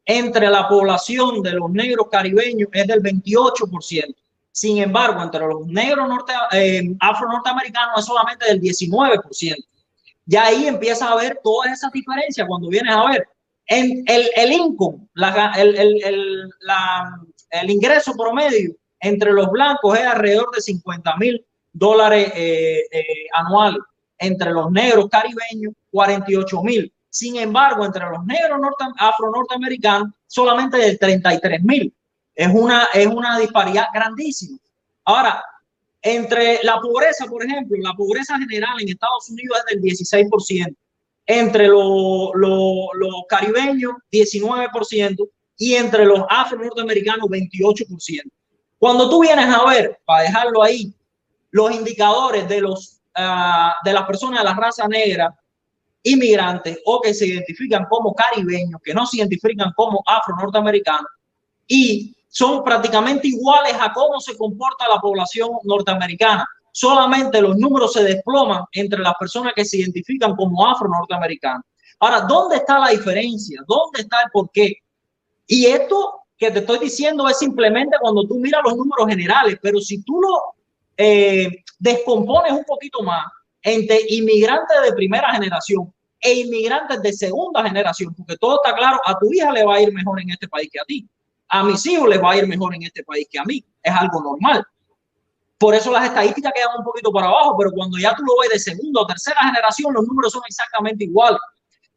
Entre 0.08 0.50
la 0.50 0.68
población 0.68 1.42
de 1.42 1.52
los 1.54 1.70
negros 1.72 2.08
caribeños 2.12 2.70
es 2.72 2.88
del 2.88 3.02
28%. 3.02 4.16
Sin 4.52 4.78
embargo, 4.78 5.22
entre 5.22 5.46
los 5.46 5.68
negros 5.68 6.08
norte, 6.08 6.34
eh, 6.54 6.96
afro-norteamericanos 7.00 8.00
es 8.00 8.06
solamente 8.06 8.46
del 8.46 8.62
19%. 8.62 9.56
Ya 10.28 10.46
ahí 10.46 10.68
empieza 10.68 11.12
a 11.12 11.16
ver 11.16 11.40
todas 11.44 11.74
esas 11.74 11.92
diferencias 11.92 12.48
cuando 12.48 12.70
vienes 12.70 12.96
a 12.96 13.06
ver 13.08 13.28
el, 13.68 14.04
el 14.08 14.52
income, 14.52 15.08
el, 15.58 15.76
el, 15.76 16.52
el 17.52 17.70
ingreso 17.70 18.14
promedio 18.14 18.76
entre 19.06 19.34
los 19.34 19.52
blancos 19.52 20.00
es 20.00 20.04
alrededor 20.04 20.50
de 20.50 20.62
50 20.62 21.16
mil 21.18 21.46
dólares 21.72 22.32
eh, 22.36 22.82
eh, 22.92 23.04
anuales. 23.36 23.82
Entre 24.18 24.50
los 24.52 24.72
negros 24.72 25.10
caribeños, 25.10 25.74
48 25.92 26.64
mil. 26.64 26.92
Sin 27.10 27.36
embargo, 27.36 27.86
entre 27.86 28.10
los 28.10 28.26
negros 28.26 28.60
afro-norteamericanos, 28.98 30.10
solamente 30.26 30.78
de 30.78 30.98
33 30.98 31.64
mil. 31.64 31.94
Es 32.34 32.50
una, 32.52 32.88
es 32.94 33.06
una 33.06 33.38
disparidad 33.38 33.86
grandísima. 33.94 34.58
Ahora, 35.04 35.44
entre 36.02 36.62
la 36.64 36.80
pobreza, 36.80 37.26
por 37.26 37.46
ejemplo, 37.46 37.78
la 37.80 37.94
pobreza 37.94 38.40
general 38.40 38.82
en 38.82 38.90
Estados 38.90 39.30
Unidos 39.30 39.60
es 39.60 39.76
del 39.76 39.84
16%. 39.84 40.76
Entre 41.28 41.68
los 41.68 43.24
caribeños, 43.30 43.94
19%. 44.12 45.30
Y 45.58 45.76
entre 45.76 46.06
los 46.06 46.22
afro-norteamericanos, 46.28 47.30
28%. 47.30 48.32
Cuando 48.78 49.10
tú 49.10 49.22
vienes 49.22 49.48
a 49.48 49.66
ver, 49.66 50.00
para 50.06 50.24
dejarlo 50.24 50.62
ahí, 50.62 50.94
los 51.52 51.72
indicadores 51.72 52.48
de, 52.48 52.62
los, 52.62 53.02
uh, 53.18 53.72
de 53.84 53.94
las 53.94 54.04
personas 54.04 54.40
de 54.40 54.46
la 54.46 54.54
raza 54.54 54.88
negra, 54.88 55.34
inmigrantes 56.04 56.80
o 56.86 57.02
que 57.02 57.14
se 57.14 57.26
identifican 57.26 57.86
como 57.90 58.14
caribeños, 58.14 58.80
que 58.84 58.94
no 58.94 59.06
se 59.08 59.18
identifican 59.18 59.72
como 59.76 60.04
afro-norteamericanos, 60.06 61.10
y 61.68 62.16
son 62.30 62.64
prácticamente 62.64 63.30
iguales 63.30 63.76
a 63.80 63.92
cómo 63.94 64.20
se 64.20 64.38
comporta 64.38 64.88
la 64.88 65.00
población 65.00 65.50
norteamericana. 65.64 66.48
Solamente 66.72 67.42
los 67.42 67.56
números 67.56 67.94
se 67.94 68.04
desploman 68.04 68.66
entre 68.74 69.00
las 69.00 69.16
personas 69.16 69.54
que 69.56 69.64
se 69.64 69.78
identifican 69.78 70.36
como 70.36 70.68
afro-norteamericanos. 70.68 71.64
Ahora, 72.00 72.22
¿dónde 72.22 72.58
está 72.58 72.78
la 72.78 72.90
diferencia? 72.90 73.62
¿Dónde 73.66 74.02
está 74.02 74.24
el 74.24 74.32
porqué? 74.32 74.76
Y 75.48 75.66
esto 75.68 76.25
que 76.38 76.52
te 76.52 76.60
estoy 76.60 76.80
diciendo 76.80 77.28
es 77.28 77.38
simplemente 77.40 77.98
cuando 78.00 78.28
tú 78.28 78.36
miras 78.40 78.62
los 78.64 78.76
números 78.76 79.08
generales, 79.08 79.58
pero 79.62 79.80
si 79.80 80.04
tú 80.04 80.22
lo 80.22 80.56
eh, 80.98 81.64
descompones 81.80 82.52
un 82.52 82.64
poquito 82.64 83.02
más 83.04 83.26
entre 83.62 84.00
inmigrantes 84.10 84.82
de 84.84 84.94
primera 84.94 85.34
generación 85.34 85.94
e 86.20 86.34
inmigrantes 86.34 87.02
de 87.02 87.14
segunda 87.14 87.64
generación, 87.64 88.14
porque 88.16 88.38
todo 88.38 88.62
está 88.64 88.76
claro, 88.76 89.00
a 89.06 89.18
tu 89.18 89.32
hija 89.32 89.52
le 89.52 89.64
va 89.64 89.76
a 89.76 89.82
ir 89.82 89.94
mejor 89.94 90.22
en 90.22 90.32
este 90.32 90.48
país 90.48 90.70
que 90.72 90.80
a 90.80 90.84
ti, 90.86 91.08
a 91.50 91.64
mis 91.64 91.86
hijos 91.86 92.10
les 92.10 92.22
va 92.22 92.32
a 92.32 92.38
ir 92.38 92.48
mejor 92.48 92.74
en 92.76 92.84
este 92.84 93.04
país 93.04 93.28
que 93.30 93.40
a 93.40 93.44
mí, 93.44 93.64
es 93.82 93.94
algo 93.94 94.22
normal. 94.22 94.66
Por 95.58 95.74
eso 95.74 95.92
las 95.92 96.06
estadísticas 96.06 96.52
quedan 96.54 96.78
un 96.78 96.84
poquito 96.84 97.12
para 97.12 97.28
abajo, 97.28 97.56
pero 97.58 97.72
cuando 97.72 97.98
ya 97.98 98.14
tú 98.16 98.24
lo 98.24 98.34
ves 98.42 98.50
de 98.52 98.60
segunda 98.60 99.02
o 99.02 99.08
tercera 99.08 99.40
generación, 99.42 99.94
los 99.94 100.06
números 100.06 100.34
son 100.34 100.42
exactamente 100.48 101.06
iguales. 101.06 101.40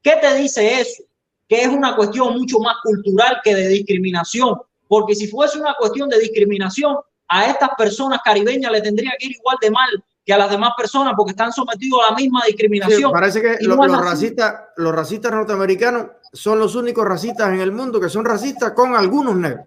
¿Qué 0.02 0.16
te 0.20 0.34
dice 0.36 0.80
eso? 0.80 1.02
Que 1.48 1.62
es 1.62 1.68
una 1.68 1.96
cuestión 1.96 2.34
mucho 2.34 2.58
más 2.60 2.76
cultural 2.82 3.40
que 3.42 3.54
de 3.54 3.68
discriminación, 3.68 4.60
porque 4.86 5.14
si 5.14 5.28
fuese 5.28 5.58
una 5.58 5.74
cuestión 5.74 6.08
de 6.08 6.18
discriminación, 6.18 6.96
a 7.28 7.46
estas 7.46 7.70
personas 7.76 8.20
caribeñas 8.24 8.72
le 8.72 8.80
tendría 8.80 9.12
que 9.18 9.26
ir 9.26 9.32
igual 9.32 9.56
de 9.60 9.70
mal 9.70 10.04
que 10.24 10.32
a 10.34 10.38
las 10.38 10.50
demás 10.50 10.72
personas 10.76 11.14
porque 11.16 11.30
están 11.30 11.52
sometidos 11.52 12.00
a 12.06 12.10
la 12.10 12.16
misma 12.16 12.42
discriminación. 12.46 13.10
parece 13.12 13.40
que 13.40 13.56
los, 13.60 13.78
racistas, 13.98 14.54
los 14.76 14.94
racistas 14.94 15.32
norteamericanos 15.32 16.06
son 16.32 16.58
los 16.58 16.74
únicos 16.74 17.06
racistas 17.06 17.48
en 17.48 17.60
el 17.60 17.72
mundo 17.72 17.98
que 17.98 18.10
son 18.10 18.24
racistas 18.24 18.72
con 18.72 18.94
algunos 18.94 19.36
negros. 19.36 19.66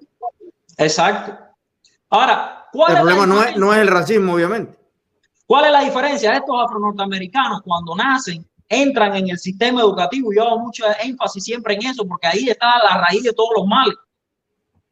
Exacto. 0.78 1.36
Ahora, 2.12 2.68
¿cuál 2.72 2.92
el 2.92 2.98
problema 2.98 3.26
no 3.26 3.44
es, 3.44 3.58
no 3.58 3.74
es 3.74 3.80
el 3.80 3.88
racismo, 3.88 4.34
obviamente. 4.36 4.78
¿Cuál 5.48 5.66
es 5.66 5.72
la 5.72 5.82
diferencia? 5.82 6.34
Estos 6.34 6.56
afro-norteamericanos 6.64 7.62
cuando 7.64 7.96
nacen 7.96 8.46
entran 8.72 9.16
en 9.16 9.30
el 9.30 9.38
sistema 9.38 9.82
educativo, 9.82 10.32
yo 10.34 10.48
hago 10.48 10.60
mucho 10.60 10.86
énfasis 11.04 11.44
siempre 11.44 11.76
en 11.76 11.86
eso 11.88 12.08
porque 12.08 12.28
ahí 12.28 12.50
está 12.50 12.78
la 12.84 12.98
raíz 12.98 13.24
de 13.24 13.34
todos 13.34 13.52
los 13.56 13.68
males 13.68 13.96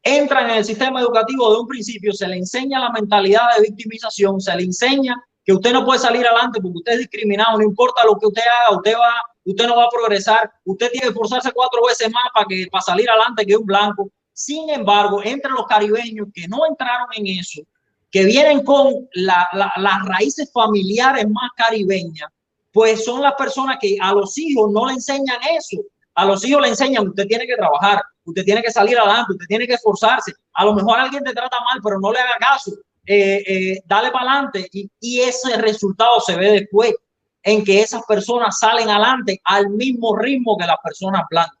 entran 0.02 0.50
en 0.50 0.56
el 0.56 0.64
sistema 0.64 1.00
educativo 1.00 1.52
de 1.52 1.60
un 1.60 1.66
principio, 1.66 2.12
se 2.12 2.26
le 2.26 2.36
enseña 2.36 2.80
la 2.80 2.90
mentalidad 2.90 3.54
de 3.56 3.62
victimización, 3.62 4.40
se 4.40 4.54
le 4.56 4.64
enseña 4.64 5.14
que 5.44 5.52
usted 5.52 5.72
no 5.72 5.84
puede 5.84 5.98
salir 5.98 6.26
adelante 6.26 6.60
porque 6.60 6.78
usted 6.78 6.92
es 6.92 6.98
discriminado, 7.00 7.58
no 7.58 7.64
importa 7.64 8.04
lo 8.04 8.18
que 8.18 8.26
usted 8.26 8.42
haga, 8.42 8.76
usted 8.76 8.94
va, 8.94 9.14
usted 9.44 9.66
no 9.66 9.76
va 9.76 9.84
a 9.84 9.90
progresar, 9.90 10.50
usted 10.64 10.90
tiene 10.90 11.02
que 11.02 11.08
esforzarse 11.08 11.52
cuatro 11.52 11.80
veces 11.86 12.10
más 12.10 12.24
para 12.32 12.46
que 12.46 12.66
para 12.70 12.82
salir 12.82 13.08
adelante 13.10 13.46
que 13.46 13.56
un 13.56 13.66
blanco. 13.66 14.10
Sin 14.32 14.70
embargo, 14.70 15.20
entre 15.22 15.50
los 15.50 15.66
caribeños 15.66 16.28
que 16.32 16.48
no 16.48 16.66
entraron 16.66 17.08
en 17.14 17.26
eso, 17.26 17.62
que 18.10 18.24
vienen 18.24 18.64
con 18.64 19.08
las 19.12 20.04
raíces 20.04 20.50
familiares 20.52 21.28
más 21.28 21.50
caribeñas, 21.56 22.30
pues 22.72 23.04
son 23.04 23.22
las 23.22 23.34
personas 23.34 23.78
que 23.80 23.96
a 24.00 24.12
los 24.12 24.36
hijos 24.38 24.70
no 24.70 24.86
le 24.86 24.94
enseñan 24.94 25.38
eso. 25.56 25.82
A 26.14 26.24
los 26.24 26.44
hijos 26.44 26.62
le 26.62 26.68
enseñan, 26.68 27.08
usted 27.08 27.26
tiene 27.26 27.46
que 27.46 27.56
trabajar, 27.56 28.02
usted 28.24 28.44
tiene 28.44 28.62
que 28.62 28.70
salir 28.70 28.98
adelante, 28.98 29.32
usted 29.32 29.46
tiene 29.46 29.66
que 29.66 29.74
esforzarse. 29.74 30.32
A 30.54 30.64
lo 30.64 30.74
mejor 30.74 30.98
alguien 30.98 31.24
te 31.24 31.32
trata 31.32 31.56
mal, 31.60 31.80
pero 31.82 31.98
no 32.00 32.12
le 32.12 32.18
haga 32.18 32.36
caso. 32.38 32.72
Eh, 33.06 33.42
eh, 33.46 33.82
dale 33.86 34.10
para 34.10 34.30
adelante 34.30 34.68
y, 34.70 35.20
ese 35.20 35.56
resultado 35.56 36.20
se 36.20 36.36
ve 36.36 36.52
después 36.52 36.94
en 37.42 37.64
que 37.64 37.80
esas 37.80 38.04
personas 38.04 38.58
salen 38.58 38.88
adelante 38.88 39.40
al 39.44 39.70
mismo 39.70 40.14
ritmo 40.16 40.56
que 40.56 40.66
las 40.66 40.76
personas 40.82 41.22
blancas. 41.30 41.58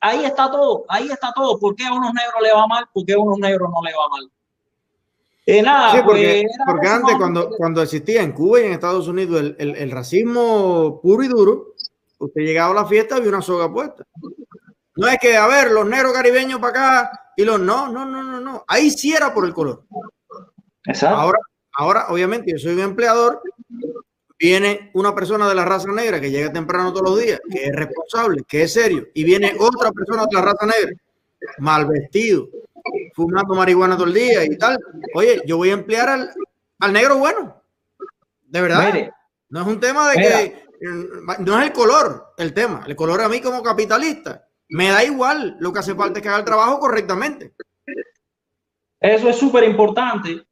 Ahí 0.00 0.24
está 0.24 0.50
todo, 0.50 0.84
ahí 0.88 1.08
está 1.08 1.32
todo. 1.32 1.58
¿Por 1.58 1.76
qué 1.76 1.84
a 1.84 1.92
unos 1.92 2.12
negros 2.12 2.42
le 2.42 2.52
va 2.52 2.66
mal? 2.66 2.86
¿Por 2.92 3.04
qué 3.04 3.12
a 3.12 3.18
unos 3.18 3.38
negros 3.38 3.70
no 3.70 3.82
le 3.82 3.94
va 3.94 4.08
mal? 4.08 4.30
Eh, 5.48 5.62
nada, 5.62 6.04
porque, 6.04 6.44
pues, 6.44 6.66
porque 6.66 6.88
antes 6.88 7.16
cuando, 7.16 7.50
cuando 7.50 7.80
existía 7.80 8.20
en 8.20 8.32
Cuba 8.32 8.60
y 8.60 8.64
en 8.64 8.72
Estados 8.72 9.06
Unidos 9.06 9.40
el, 9.40 9.56
el, 9.60 9.76
el 9.76 9.90
racismo 9.92 11.00
puro 11.00 11.22
y 11.22 11.28
duro, 11.28 11.74
usted 12.18 12.40
llegaba 12.40 12.72
a 12.72 12.82
la 12.82 12.86
fiesta 12.86 13.14
y 13.14 13.18
había 13.18 13.30
una 13.30 13.42
soga 13.42 13.72
puesta. 13.72 14.04
No 14.96 15.06
es 15.06 15.18
que, 15.20 15.36
a 15.36 15.46
ver, 15.46 15.70
los 15.70 15.86
negros 15.86 16.12
caribeños 16.12 16.58
para 16.58 16.70
acá 16.70 17.20
y 17.36 17.44
los 17.44 17.60
no, 17.60 17.86
no, 17.88 18.04
no, 18.04 18.24
no, 18.24 18.40
no. 18.40 18.64
Ahí 18.66 18.90
sí 18.90 19.12
era 19.12 19.32
por 19.32 19.44
el 19.44 19.54
color. 19.54 19.84
Exacto. 20.84 21.16
Ahora, 21.16 21.38
ahora, 21.74 22.06
obviamente, 22.08 22.50
yo 22.50 22.58
soy 22.58 22.72
un 22.72 22.80
empleador. 22.80 23.40
Viene 24.38 24.90
una 24.94 25.14
persona 25.14 25.48
de 25.48 25.54
la 25.54 25.64
raza 25.64 25.90
negra 25.92 26.20
que 26.20 26.30
llega 26.30 26.52
temprano 26.52 26.92
todos 26.92 27.10
los 27.10 27.20
días, 27.22 27.40
que 27.50 27.66
es 27.66 27.72
responsable, 27.74 28.42
que 28.46 28.64
es 28.64 28.72
serio, 28.72 29.06
y 29.14 29.24
viene 29.24 29.54
otra 29.58 29.90
persona 29.92 30.26
de 30.26 30.34
la 30.34 30.42
raza 30.42 30.66
negra, 30.66 30.92
mal 31.58 31.86
vestido, 31.86 32.46
fumando 33.14 33.54
marihuana 33.54 33.96
todo 33.96 34.06
el 34.06 34.14
día 34.14 34.44
y 34.44 34.56
tal. 34.56 34.78
Oye, 35.14 35.42
yo 35.46 35.56
voy 35.56 35.70
a 35.70 35.74
emplear 35.74 36.08
al, 36.08 36.30
al 36.80 36.92
negro 36.92 37.18
bueno. 37.18 37.62
De 38.42 38.60
verdad. 38.60 39.10
no 39.48 39.60
es 39.60 39.66
un 39.66 39.80
tema 39.80 40.10
de 40.10 40.16
que 40.16 40.66
no 41.40 41.58
es 41.58 41.66
el 41.66 41.72
color 41.72 42.34
el 42.36 42.52
tema. 42.54 42.84
El 42.86 42.96
color 42.96 43.20
a 43.20 43.28
mí 43.28 43.40
como 43.40 43.62
capitalista 43.62 44.46
me 44.68 44.88
da 44.88 45.04
igual, 45.04 45.56
lo 45.60 45.72
que 45.72 45.78
hace 45.78 45.94
falta 45.94 46.18
es 46.18 46.22
que 46.22 46.28
haga 46.28 46.38
el 46.38 46.44
trabajo 46.44 46.78
correctamente. 46.78 47.54
Eso 49.00 49.28
es 49.28 49.36
súper 49.36 49.64
importante. 49.64 50.42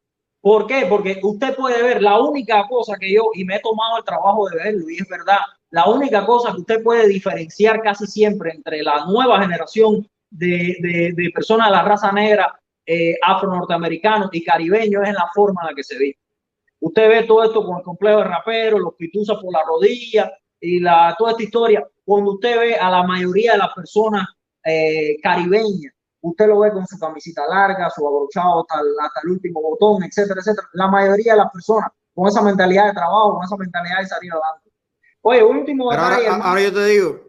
¿Por 0.40 0.66
qué? 0.66 0.86
Porque 0.88 1.18
usted 1.22 1.56
puede 1.56 1.82
ver 1.82 2.02
la 2.02 2.20
única 2.20 2.66
cosa 2.68 2.96
que 3.00 3.12
yo, 3.12 3.30
y 3.34 3.44
me 3.44 3.56
he 3.56 3.60
tomado 3.60 3.98
el 3.98 4.04
trabajo 4.04 4.48
de 4.48 4.56
verlo, 4.56 4.90
y 4.90 4.96
es 4.96 5.08
verdad, 5.08 5.38
la 5.70 5.86
única 5.86 6.26
cosa 6.26 6.52
que 6.52 6.60
usted 6.60 6.82
puede 6.82 7.08
diferenciar 7.08 7.80
casi 7.82 8.06
siempre 8.06 8.52
entre 8.52 8.82
la 8.82 9.06
nueva 9.06 9.40
generación 9.40 10.06
de, 10.34 11.12
de, 11.16 11.30
personas 11.34 11.68
de 11.68 11.72
la 11.72 11.82
raza 11.82 12.12
negra, 12.12 12.60
eh, 12.86 13.16
afro-norteamericanos 13.22 14.28
y 14.32 14.44
caribeños 14.44 15.06
es 15.06 15.14
la 15.14 15.28
forma 15.34 15.62
en 15.62 15.68
la 15.68 15.74
que 15.74 15.84
se 15.84 15.98
ve. 15.98 16.18
Usted 16.80 17.08
ve 17.08 17.22
todo 17.22 17.44
esto 17.44 17.64
con 17.64 17.78
el 17.78 17.82
complejo 17.82 18.18
de 18.18 18.24
rapero, 18.24 18.78
los 18.78 18.94
pituzas 18.94 19.38
por 19.40 19.52
la 19.52 19.62
rodilla 19.64 20.30
y 20.60 20.80
la, 20.80 21.14
toda 21.16 21.32
esta 21.32 21.42
historia 21.42 21.86
cuando 22.04 22.32
usted 22.32 22.58
ve 22.58 22.74
a 22.74 22.90
la 22.90 23.02
mayoría 23.02 23.52
de 23.52 23.58
las 23.58 23.72
personas 23.74 24.26
eh, 24.64 25.16
caribeñas, 25.22 25.94
usted 26.20 26.46
lo 26.46 26.60
ve 26.60 26.72
con 26.72 26.86
su 26.86 26.98
camisita 26.98 27.46
larga, 27.46 27.88
su 27.90 28.06
abrochado 28.06 28.66
hasta 28.68 29.20
el, 29.24 29.30
último 29.30 29.62
botón, 29.62 30.02
etcétera, 30.02 30.40
etcétera. 30.40 30.68
La 30.74 30.88
mayoría 30.88 31.32
de 31.32 31.38
las 31.38 31.50
personas 31.50 31.90
con 32.14 32.28
esa 32.28 32.42
mentalidad 32.42 32.86
de 32.86 32.92
trabajo, 32.92 33.34
con 33.34 33.44
esa 33.44 33.56
mentalidad 33.56 34.00
de 34.00 34.06
salir 34.06 34.32
adelante. 34.32 34.70
Oye, 35.22 35.42
último 35.42 35.90
detalle. 35.90 36.28
Ahora, 36.28 36.60
yo 36.60 36.72
te 36.72 36.84
digo, 36.86 37.20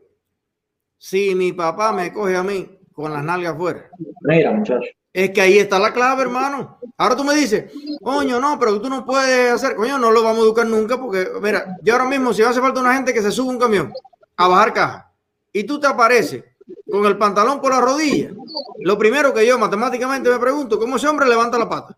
si 0.97 1.33
mi 1.33 1.53
papá 1.53 1.93
me 1.93 2.11
coge 2.11 2.35
a 2.35 2.43
mí 2.43 2.74
con 2.95 3.11
las 3.13 3.23
nalgas 3.23 3.53
afuera. 3.53 3.89
Mira, 4.21 4.51
muchacho. 4.51 4.87
Es 5.13 5.29
que 5.31 5.41
ahí 5.41 5.57
está 5.57 5.77
la 5.79 5.93
clave, 5.93 6.23
hermano. 6.23 6.79
Ahora 6.97 7.15
tú 7.15 7.23
me 7.23 7.35
dices, 7.35 7.71
coño, 8.01 8.39
no, 8.39 8.57
pero 8.57 8.81
tú 8.81 8.89
no 8.89 9.05
puedes 9.05 9.51
hacer, 9.51 9.75
coño, 9.75 9.97
no 9.97 10.11
lo 10.11 10.23
vamos 10.23 10.39
a 10.39 10.45
educar 10.45 10.65
nunca 10.65 10.97
porque, 10.99 11.27
mira, 11.41 11.77
yo 11.81 11.93
ahora 11.93 12.05
mismo, 12.05 12.33
si 12.33 12.41
hace 12.41 12.61
falta 12.61 12.79
una 12.79 12.95
gente 12.95 13.13
que 13.13 13.21
se 13.21 13.31
suba 13.31 13.51
un 13.51 13.59
camión 13.59 13.93
a 14.37 14.47
bajar 14.47 14.73
caja 14.73 15.11
y 15.53 15.63
tú 15.63 15.79
te 15.79 15.87
apareces 15.87 16.43
con 16.89 17.05
el 17.05 17.17
pantalón 17.17 17.61
por 17.61 17.71
la 17.71 17.81
rodilla, 17.81 18.31
lo 18.79 18.97
primero 18.97 19.33
que 19.33 19.45
yo 19.45 19.59
matemáticamente 19.59 20.29
me 20.29 20.39
pregunto, 20.39 20.79
¿cómo 20.79 20.95
ese 20.95 21.07
hombre 21.07 21.27
levanta 21.27 21.57
la 21.57 21.69
pata? 21.69 21.97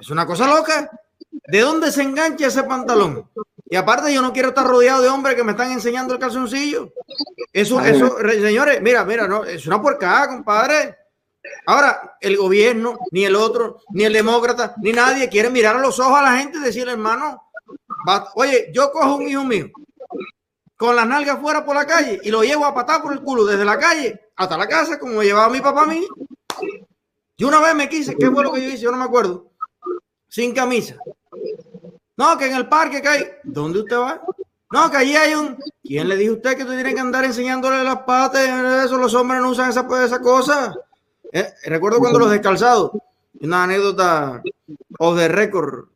Es 0.00 0.10
una 0.10 0.26
cosa 0.26 0.46
loca. 0.46 0.90
¿De 1.46 1.60
dónde 1.60 1.90
se 1.92 2.02
engancha 2.02 2.46
ese 2.46 2.62
pantalón? 2.62 3.28
Y 3.66 3.76
aparte 3.76 4.12
yo 4.12 4.20
no 4.20 4.32
quiero 4.32 4.48
estar 4.50 4.66
rodeado 4.66 5.02
de 5.02 5.08
hombres 5.08 5.34
que 5.34 5.44
me 5.44 5.52
están 5.52 5.72
enseñando 5.72 6.14
el 6.14 6.20
calzoncillo. 6.20 6.92
Eso, 7.52 7.80
eso, 7.80 8.18
señores, 8.18 8.82
mira, 8.82 9.04
mira, 9.04 9.26
no, 9.26 9.44
es 9.44 9.66
una 9.66 9.80
puercada, 9.80 10.28
compadre. 10.28 10.96
Ahora, 11.66 12.16
el 12.20 12.36
gobierno, 12.36 12.98
ni 13.10 13.24
el 13.24 13.36
otro, 13.36 13.80
ni 13.90 14.04
el 14.04 14.12
demócrata, 14.12 14.74
ni 14.82 14.92
nadie 14.92 15.28
quiere 15.28 15.50
mirar 15.50 15.76
a 15.76 15.80
los 15.80 15.98
ojos 15.98 16.18
a 16.18 16.22
la 16.22 16.38
gente 16.38 16.58
y 16.58 16.62
decirle, 16.62 16.92
hermano, 16.92 17.50
oye, 18.34 18.70
yo 18.72 18.90
cojo 18.92 19.16
un 19.16 19.28
hijo 19.28 19.44
mío 19.44 19.70
con 20.76 20.96
las 20.96 21.06
nalgas 21.06 21.40
fuera 21.40 21.64
por 21.64 21.74
la 21.74 21.86
calle 21.86 22.20
y 22.22 22.30
lo 22.30 22.42
llevo 22.42 22.66
a 22.66 22.74
patar 22.74 23.02
por 23.02 23.12
el 23.12 23.22
culo 23.22 23.44
desde 23.44 23.64
la 23.64 23.78
calle 23.78 24.20
hasta 24.36 24.58
la 24.58 24.68
casa, 24.68 24.98
como 24.98 25.22
llevaba 25.22 25.48
mi 25.48 25.60
papá 25.60 25.82
a 25.82 25.86
mí. 25.86 26.06
Y 27.36 27.44
una 27.44 27.60
vez 27.60 27.74
me 27.74 27.88
quise, 27.88 28.16
¿qué 28.16 28.30
fue 28.30 28.42
lo 28.44 28.52
que 28.52 28.62
yo 28.62 28.68
hice? 28.68 28.82
Yo 28.82 28.90
no 28.90 28.96
me 28.96 29.04
acuerdo. 29.04 29.50
Sin 30.28 30.52
camisa. 30.52 30.96
No, 32.16 32.38
que 32.38 32.46
en 32.46 32.54
el 32.54 32.68
parque 32.68 33.02
que 33.02 33.08
hay. 33.08 33.24
¿Dónde 33.42 33.80
usted 33.80 33.96
va? 33.96 34.20
No, 34.70 34.90
que 34.90 34.96
allí 34.96 35.16
hay 35.16 35.34
un. 35.34 35.56
¿Quién 35.82 36.08
le 36.08 36.16
dijo 36.16 36.34
a 36.34 36.36
usted 36.36 36.56
que 36.56 36.64
tú 36.64 36.70
tienes 36.70 36.94
que 36.94 37.00
andar 37.00 37.24
enseñándole 37.24 37.82
las 37.82 38.00
patas? 38.00 38.42
Eso 38.84 38.98
los 38.98 39.14
hombres 39.14 39.40
no 39.40 39.50
usan 39.50 39.70
esa, 39.70 39.86
esa 40.04 40.20
cosa. 40.20 40.74
Eh, 41.32 41.52
recuerdo 41.64 41.98
cuando 41.98 42.18
los 42.18 42.30
descalzados. 42.30 42.92
Una 43.40 43.64
anécdota 43.64 44.42
o 44.98 45.14
de 45.14 45.28
récord. 45.28 45.86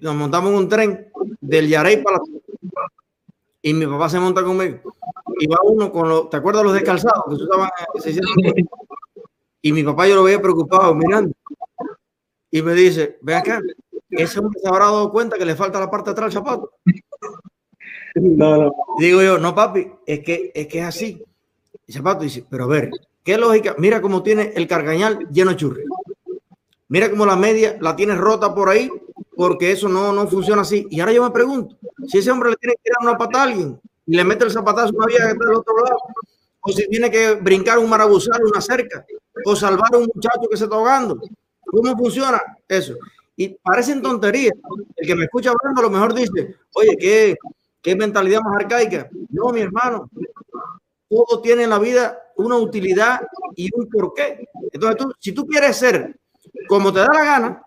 Nos 0.00 0.14
montamos 0.14 0.50
en 0.50 0.56
un 0.56 0.68
tren 0.68 1.12
del 1.40 1.68
Yarey 1.68 2.02
para 2.02 2.16
la 2.16 2.24
y 3.62 3.74
mi 3.74 3.86
papá 3.86 4.08
se 4.08 4.18
monta 4.18 4.42
conmigo. 4.42 4.78
Y 5.38 5.46
va 5.46 5.58
uno 5.62 5.92
con 5.92 6.08
los, 6.08 6.30
¿te 6.30 6.36
acuerdas 6.36 6.64
los 6.64 6.74
descalzados? 6.74 7.24
y 9.62 9.72
mi 9.72 9.82
papá 9.82 10.08
yo 10.08 10.16
lo 10.16 10.24
veía 10.24 10.40
preocupado 10.40 10.94
mirando. 10.94 11.34
Y 12.50 12.62
me 12.62 12.72
dice, 12.74 13.18
ve 13.20 13.34
acá, 13.34 13.60
ese 14.10 14.38
hombre 14.38 14.60
se 14.60 14.68
habrá 14.68 14.86
dado 14.86 15.10
cuenta 15.10 15.38
que 15.38 15.44
le 15.44 15.56
falta 15.56 15.80
la 15.80 15.90
parte 15.90 16.10
de 16.10 16.12
atrás 16.12 16.32
del 16.32 16.42
zapato. 16.42 16.72
No, 18.14 18.56
no. 18.56 18.74
Digo 18.98 19.22
yo, 19.22 19.38
no, 19.38 19.54
papi, 19.54 19.90
es 20.06 20.20
que 20.20 20.50
es, 20.54 20.66
que 20.66 20.80
es 20.80 20.84
así. 20.84 21.22
El 21.86 21.94
zapato 21.94 22.24
dice, 22.24 22.44
pero 22.48 22.64
a 22.64 22.68
ver, 22.68 22.90
¿Qué 23.24 23.36
lógica? 23.36 23.74
Mira 23.78 24.00
cómo 24.00 24.22
tiene 24.22 24.52
el 24.56 24.66
cargañal 24.66 25.28
lleno 25.30 25.50
de 25.50 25.56
churri. 25.56 25.84
Mira 26.88 27.10
cómo 27.10 27.26
la 27.26 27.36
media 27.36 27.76
la 27.80 27.94
tiene 27.94 28.14
rota 28.14 28.54
por 28.54 28.68
ahí, 28.68 28.90
porque 29.36 29.72
eso 29.72 29.88
no, 29.88 30.12
no 30.12 30.26
funciona 30.26 30.62
así. 30.62 30.86
Y 30.90 31.00
ahora 31.00 31.12
yo 31.12 31.22
me 31.22 31.30
pregunto, 31.30 31.76
si 32.08 32.18
ese 32.18 32.30
hombre 32.30 32.50
le 32.50 32.56
tiene 32.56 32.74
que 32.74 32.82
tirar 32.84 32.98
una 33.02 33.18
pata 33.18 33.40
a 33.40 33.42
alguien 33.44 33.80
y 34.06 34.16
le 34.16 34.24
mete 34.24 34.44
el 34.44 34.50
zapatazo 34.50 34.92
una 34.96 35.06
vieja 35.06 35.26
que 35.26 35.32
está 35.32 35.44
del 35.44 35.54
otro 35.54 35.76
lado, 35.76 35.98
o 36.62 36.72
si 36.72 36.88
tiene 36.88 37.10
que 37.10 37.34
brincar 37.34 37.78
un 37.78 37.88
marabuzal, 37.88 38.42
una 38.42 38.60
cerca, 38.60 39.04
o 39.44 39.54
salvar 39.54 39.94
a 39.94 39.98
un 39.98 40.08
muchacho 40.12 40.48
que 40.50 40.56
se 40.56 40.64
está 40.64 40.76
ahogando. 40.76 41.20
¿Cómo 41.64 41.96
funciona 41.96 42.42
eso? 42.66 42.94
Y 43.40 43.56
parecen 43.62 44.02
tonterías. 44.02 44.52
El 44.94 45.06
que 45.06 45.14
me 45.14 45.24
escucha 45.24 45.50
hablando 45.50 45.80
a 45.80 45.84
lo 45.84 45.90
mejor 45.90 46.12
dice, 46.12 46.56
oye, 46.74 46.94
¿qué, 46.98 47.36
qué 47.80 47.96
mentalidad 47.96 48.42
más 48.42 48.54
arcaica? 48.60 49.08
No, 49.30 49.48
mi 49.48 49.62
hermano, 49.62 50.10
todo 51.08 51.40
tiene 51.40 51.62
en 51.62 51.70
la 51.70 51.78
vida 51.78 52.18
una 52.36 52.56
utilidad 52.56 53.22
y 53.56 53.70
un 53.74 53.88
porqué. 53.88 54.46
Entonces, 54.70 54.98
tú, 54.98 55.14
si 55.18 55.32
tú 55.32 55.46
quieres 55.46 55.74
ser 55.74 56.20
como 56.68 56.92
te 56.92 56.98
da 56.98 57.08
la 57.14 57.24
gana, 57.24 57.62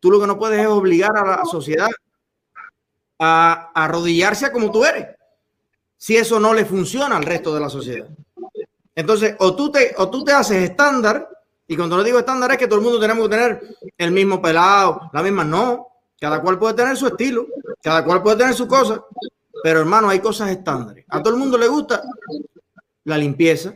tú 0.00 0.10
lo 0.10 0.18
que 0.18 0.26
no 0.26 0.36
puedes 0.36 0.58
es 0.58 0.66
obligar 0.66 1.16
a 1.16 1.36
la 1.36 1.44
sociedad 1.44 1.88
a, 3.20 3.70
arrodillarse 3.76 4.46
a 4.46 4.52
como 4.52 4.72
tú 4.72 4.84
eres. 4.84 5.06
Si 5.96 6.16
eso 6.16 6.40
no 6.40 6.52
le 6.52 6.64
funciona 6.64 7.16
al 7.16 7.22
resto 7.22 7.54
de 7.54 7.60
la 7.60 7.70
sociedad. 7.70 8.08
Entonces, 8.92 9.36
o 9.38 9.54
tú 9.54 9.70
te, 9.70 9.94
o 9.98 10.10
tú 10.10 10.24
te 10.24 10.32
haces 10.32 10.68
estándar, 10.68 11.30
y 11.68 11.76
cuando 11.76 11.96
no 11.96 12.04
digo 12.04 12.18
estándar 12.18 12.52
es 12.52 12.58
que 12.58 12.66
todo 12.66 12.78
el 12.78 12.84
mundo 12.84 13.00
tenemos 13.00 13.28
que 13.28 13.36
tener 13.36 13.62
el 13.98 14.10
mismo 14.12 14.40
pelado, 14.40 15.10
la 15.12 15.22
misma, 15.22 15.44
no. 15.44 15.88
Cada 16.18 16.40
cual 16.40 16.58
puede 16.58 16.74
tener 16.74 16.96
su 16.96 17.08
estilo, 17.08 17.46
cada 17.82 18.04
cual 18.04 18.22
puede 18.22 18.38
tener 18.38 18.54
su 18.54 18.66
cosa, 18.66 19.04
pero 19.62 19.80
hermano, 19.80 20.08
hay 20.08 20.20
cosas 20.20 20.50
estándares. 20.50 21.04
A 21.08 21.22
todo 21.22 21.34
el 21.34 21.40
mundo 21.40 21.58
le 21.58 21.68
gusta 21.68 22.02
la 23.04 23.18
limpieza, 23.18 23.74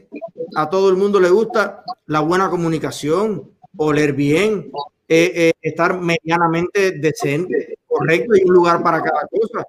a 0.57 0.71
todo 0.71 0.89
el 0.89 0.97
mundo 0.97 1.21
le 1.21 1.29
gusta 1.29 1.85
la 2.07 2.21
buena 2.21 2.49
comunicación, 2.49 3.51
oler 3.77 4.15
bien, 4.15 4.71
eh, 5.07 5.33
eh, 5.35 5.53
estar 5.61 6.01
medianamente 6.01 6.93
decente, 6.93 7.79
correcto 7.87 8.37
y 8.37 8.43
un 8.43 8.55
lugar 8.55 8.83
para 8.83 9.03
cada 9.03 9.27
cosa. 9.31 9.67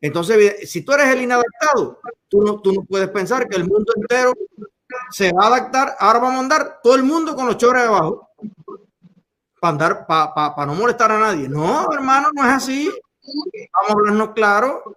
Entonces, 0.00 0.68
si 0.68 0.82
tú 0.82 0.92
eres 0.92 1.08
el 1.08 1.22
inadaptado, 1.22 2.00
tú 2.28 2.42
no, 2.42 2.60
tú 2.60 2.72
no 2.72 2.84
puedes 2.84 3.08
pensar 3.08 3.48
que 3.48 3.56
el 3.56 3.66
mundo 3.66 3.92
entero 3.96 4.32
se 5.10 5.32
va 5.32 5.44
a 5.44 5.46
adaptar. 5.48 5.96
Ahora 5.98 6.18
vamos 6.18 6.36
a 6.36 6.40
andar 6.40 6.80
todo 6.82 6.94
el 6.94 7.02
mundo 7.02 7.34
con 7.34 7.46
los 7.46 7.56
chores 7.56 7.82
abajo 7.82 8.28
para 9.60 9.72
andar, 9.72 10.06
para 10.06 10.66
no 10.66 10.74
molestar 10.74 11.12
a 11.12 11.18
nadie. 11.18 11.48
No, 11.48 11.92
hermano, 11.92 12.28
no 12.34 12.42
es 12.42 12.52
así. 12.54 12.90
Vamos 13.72 13.90
a 13.90 13.92
hablarnos 13.92 14.30
claro. 14.30 14.96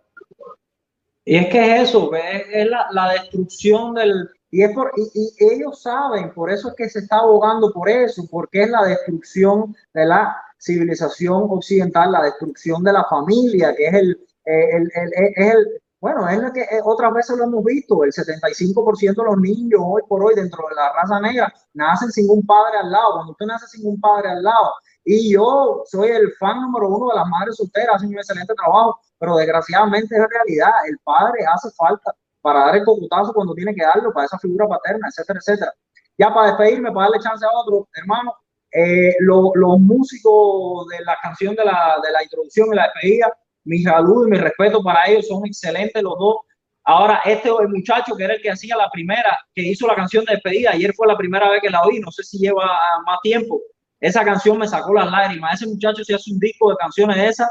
Y 1.25 1.37
es 1.37 1.47
que 1.47 1.75
es 1.75 1.89
eso, 1.89 2.11
es, 2.15 2.67
la, 2.67 2.87
la, 2.91 3.13
destrucción 3.13 3.93
del, 3.93 4.29
y, 4.51 4.61
es 4.61 4.73
por, 4.73 4.91
y, 4.97 5.33
ellos 5.39 5.81
saben, 5.81 6.33
por 6.33 6.51
eso 6.51 6.69
es 6.69 6.75
que 6.75 6.89
se 6.89 6.99
está 6.99 7.19
abogando 7.19 7.71
por 7.71 7.89
eso, 7.89 8.27
porque 8.29 8.63
es 8.63 8.69
la 8.69 8.83
destrucción 8.83 9.73
de 9.93 10.05
la 10.05 10.35
civilización 10.59 11.47
occidental, 11.49 12.11
la 12.11 12.23
destrucción 12.23 12.83
de 12.83 12.91
la 12.91 13.05
familia, 13.05 13.73
que 13.73 13.87
es 13.87 13.93
el, 13.93 14.19
el, 14.43 14.91
el, 15.35 15.81
bueno, 16.03 16.27
es 16.27 16.37
lo 16.37 16.51
que 16.51 16.63
eh, 16.63 16.81
otras 16.83 17.13
veces 17.13 17.37
lo 17.37 17.45
hemos 17.45 17.63
visto, 17.63 18.03
el 18.03 18.11
75% 18.11 19.15
de 19.15 19.23
los 19.23 19.37
niños 19.37 19.79
hoy 19.81 20.01
por 20.05 20.21
hoy 20.21 20.35
dentro 20.35 20.61
de 20.67 20.75
la 20.75 20.91
raza 20.91 21.17
negra 21.21 21.53
nacen 21.73 22.11
sin 22.11 22.29
un 22.29 22.45
padre 22.45 22.79
al 22.79 22.91
lado, 22.91 23.13
cuando 23.13 23.31
usted 23.31 23.45
nace 23.45 23.67
sin 23.67 23.87
un 23.87 24.01
padre 24.01 24.31
al 24.31 24.43
lado, 24.43 24.73
y 25.05 25.31
yo 25.31 25.81
soy 25.85 26.09
el 26.09 26.29
fan 26.33 26.59
número 26.59 26.89
uno 26.89 27.07
de 27.07 27.15
las 27.15 27.25
madres 27.29 27.55
solteras, 27.55 27.95
hacen 27.95 28.09
un 28.09 28.17
excelente 28.17 28.53
trabajo, 28.53 28.99
pero 29.17 29.37
desgraciadamente 29.37 30.13
es 30.13 30.27
realidad, 30.29 30.73
el 30.89 30.97
padre 31.05 31.45
hace 31.45 31.69
falta 31.71 32.13
para 32.41 32.65
dar 32.65 32.75
el 32.75 32.83
computazo 32.83 33.31
cuando 33.33 33.53
tiene 33.53 33.73
que 33.73 33.83
darlo, 33.83 34.11
para 34.11 34.25
esa 34.25 34.37
figura 34.39 34.67
paterna, 34.67 35.07
etcétera, 35.07 35.39
etcétera. 35.39 35.71
Ya 36.17 36.33
para 36.33 36.47
despedirme, 36.47 36.91
para 36.91 37.07
darle 37.07 37.23
chance 37.23 37.45
a 37.45 37.49
otro, 37.49 37.87
hermano, 37.95 38.35
eh, 38.73 39.15
los 39.21 39.79
músicos 39.79 40.85
de 40.89 41.05
la 41.05 41.15
canción 41.23 41.55
de 41.55 41.63
la, 41.63 41.95
de 42.03 42.11
la 42.11 42.23
introducción 42.23 42.67
y 42.73 42.75
la 42.75 42.91
despedida, 42.91 43.31
mi 43.65 43.81
salud 43.81 44.27
y 44.27 44.31
mi 44.31 44.37
respeto 44.37 44.83
para 44.83 45.07
ellos, 45.07 45.27
son 45.27 45.45
excelentes 45.45 46.01
los 46.01 46.17
dos. 46.17 46.37
Ahora, 46.85 47.21
este 47.23 47.49
muchacho 47.69 48.15
que 48.15 48.25
era 48.25 48.33
el 48.33 48.41
que 48.41 48.51
hacía 48.51 48.75
la 48.75 48.89
primera, 48.89 49.37
que 49.55 49.61
hizo 49.61 49.87
la 49.87 49.95
canción 49.95 50.25
de 50.25 50.33
despedida, 50.33 50.71
ayer 50.71 50.93
fue 50.93 51.07
la 51.07 51.17
primera 51.17 51.49
vez 51.49 51.61
que 51.61 51.69
la 51.69 51.81
oí, 51.81 51.99
no 51.99 52.11
sé 52.11 52.23
si 52.23 52.37
lleva 52.39 52.65
más 53.05 53.19
tiempo. 53.21 53.61
Esa 54.01 54.25
canción 54.25 54.57
me 54.57 54.67
sacó 54.67 54.93
las 54.93 55.09
lágrimas. 55.09 55.61
Ese 55.61 55.71
muchacho 55.71 56.03
si 56.03 56.13
hace 56.13 56.31
un 56.31 56.39
disco 56.39 56.69
de 56.71 56.75
canciones 56.75 57.15
de 57.15 57.27
esas, 57.27 57.49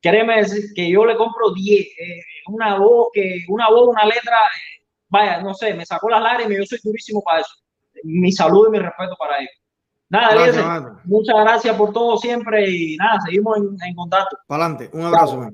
créeme 0.00 0.42
que 0.74 0.88
yo 0.88 1.04
le 1.04 1.16
compro 1.16 1.52
10, 1.52 1.80
eh, 1.80 2.20
una 2.46 2.78
voz, 2.78 3.08
que, 3.12 3.44
una 3.48 3.68
voz, 3.70 3.88
una 3.88 4.04
letra, 4.04 4.36
eh, 4.36 4.84
vaya, 5.08 5.40
no 5.40 5.52
sé, 5.52 5.74
me 5.74 5.84
sacó 5.84 6.08
las 6.10 6.22
lágrimas 6.22 6.58
yo 6.58 6.64
soy 6.66 6.78
durísimo 6.84 7.22
para 7.22 7.40
eso. 7.40 7.54
Mi 8.04 8.30
salud 8.30 8.68
y 8.68 8.70
mi 8.70 8.78
respeto 8.78 9.16
para 9.18 9.38
ellos. 9.38 9.63
Nada, 10.10 11.00
muchas 11.04 11.36
gracias 11.40 11.76
por 11.76 11.92
todo 11.92 12.16
siempre 12.18 12.70
y 12.70 12.96
nada, 12.96 13.20
seguimos 13.24 13.56
en, 13.58 13.76
en 13.84 13.94
contacto. 13.94 14.36
Para 14.46 14.66
adelante, 14.66 14.90
un 14.96 15.02
abrazo. 15.06 15.50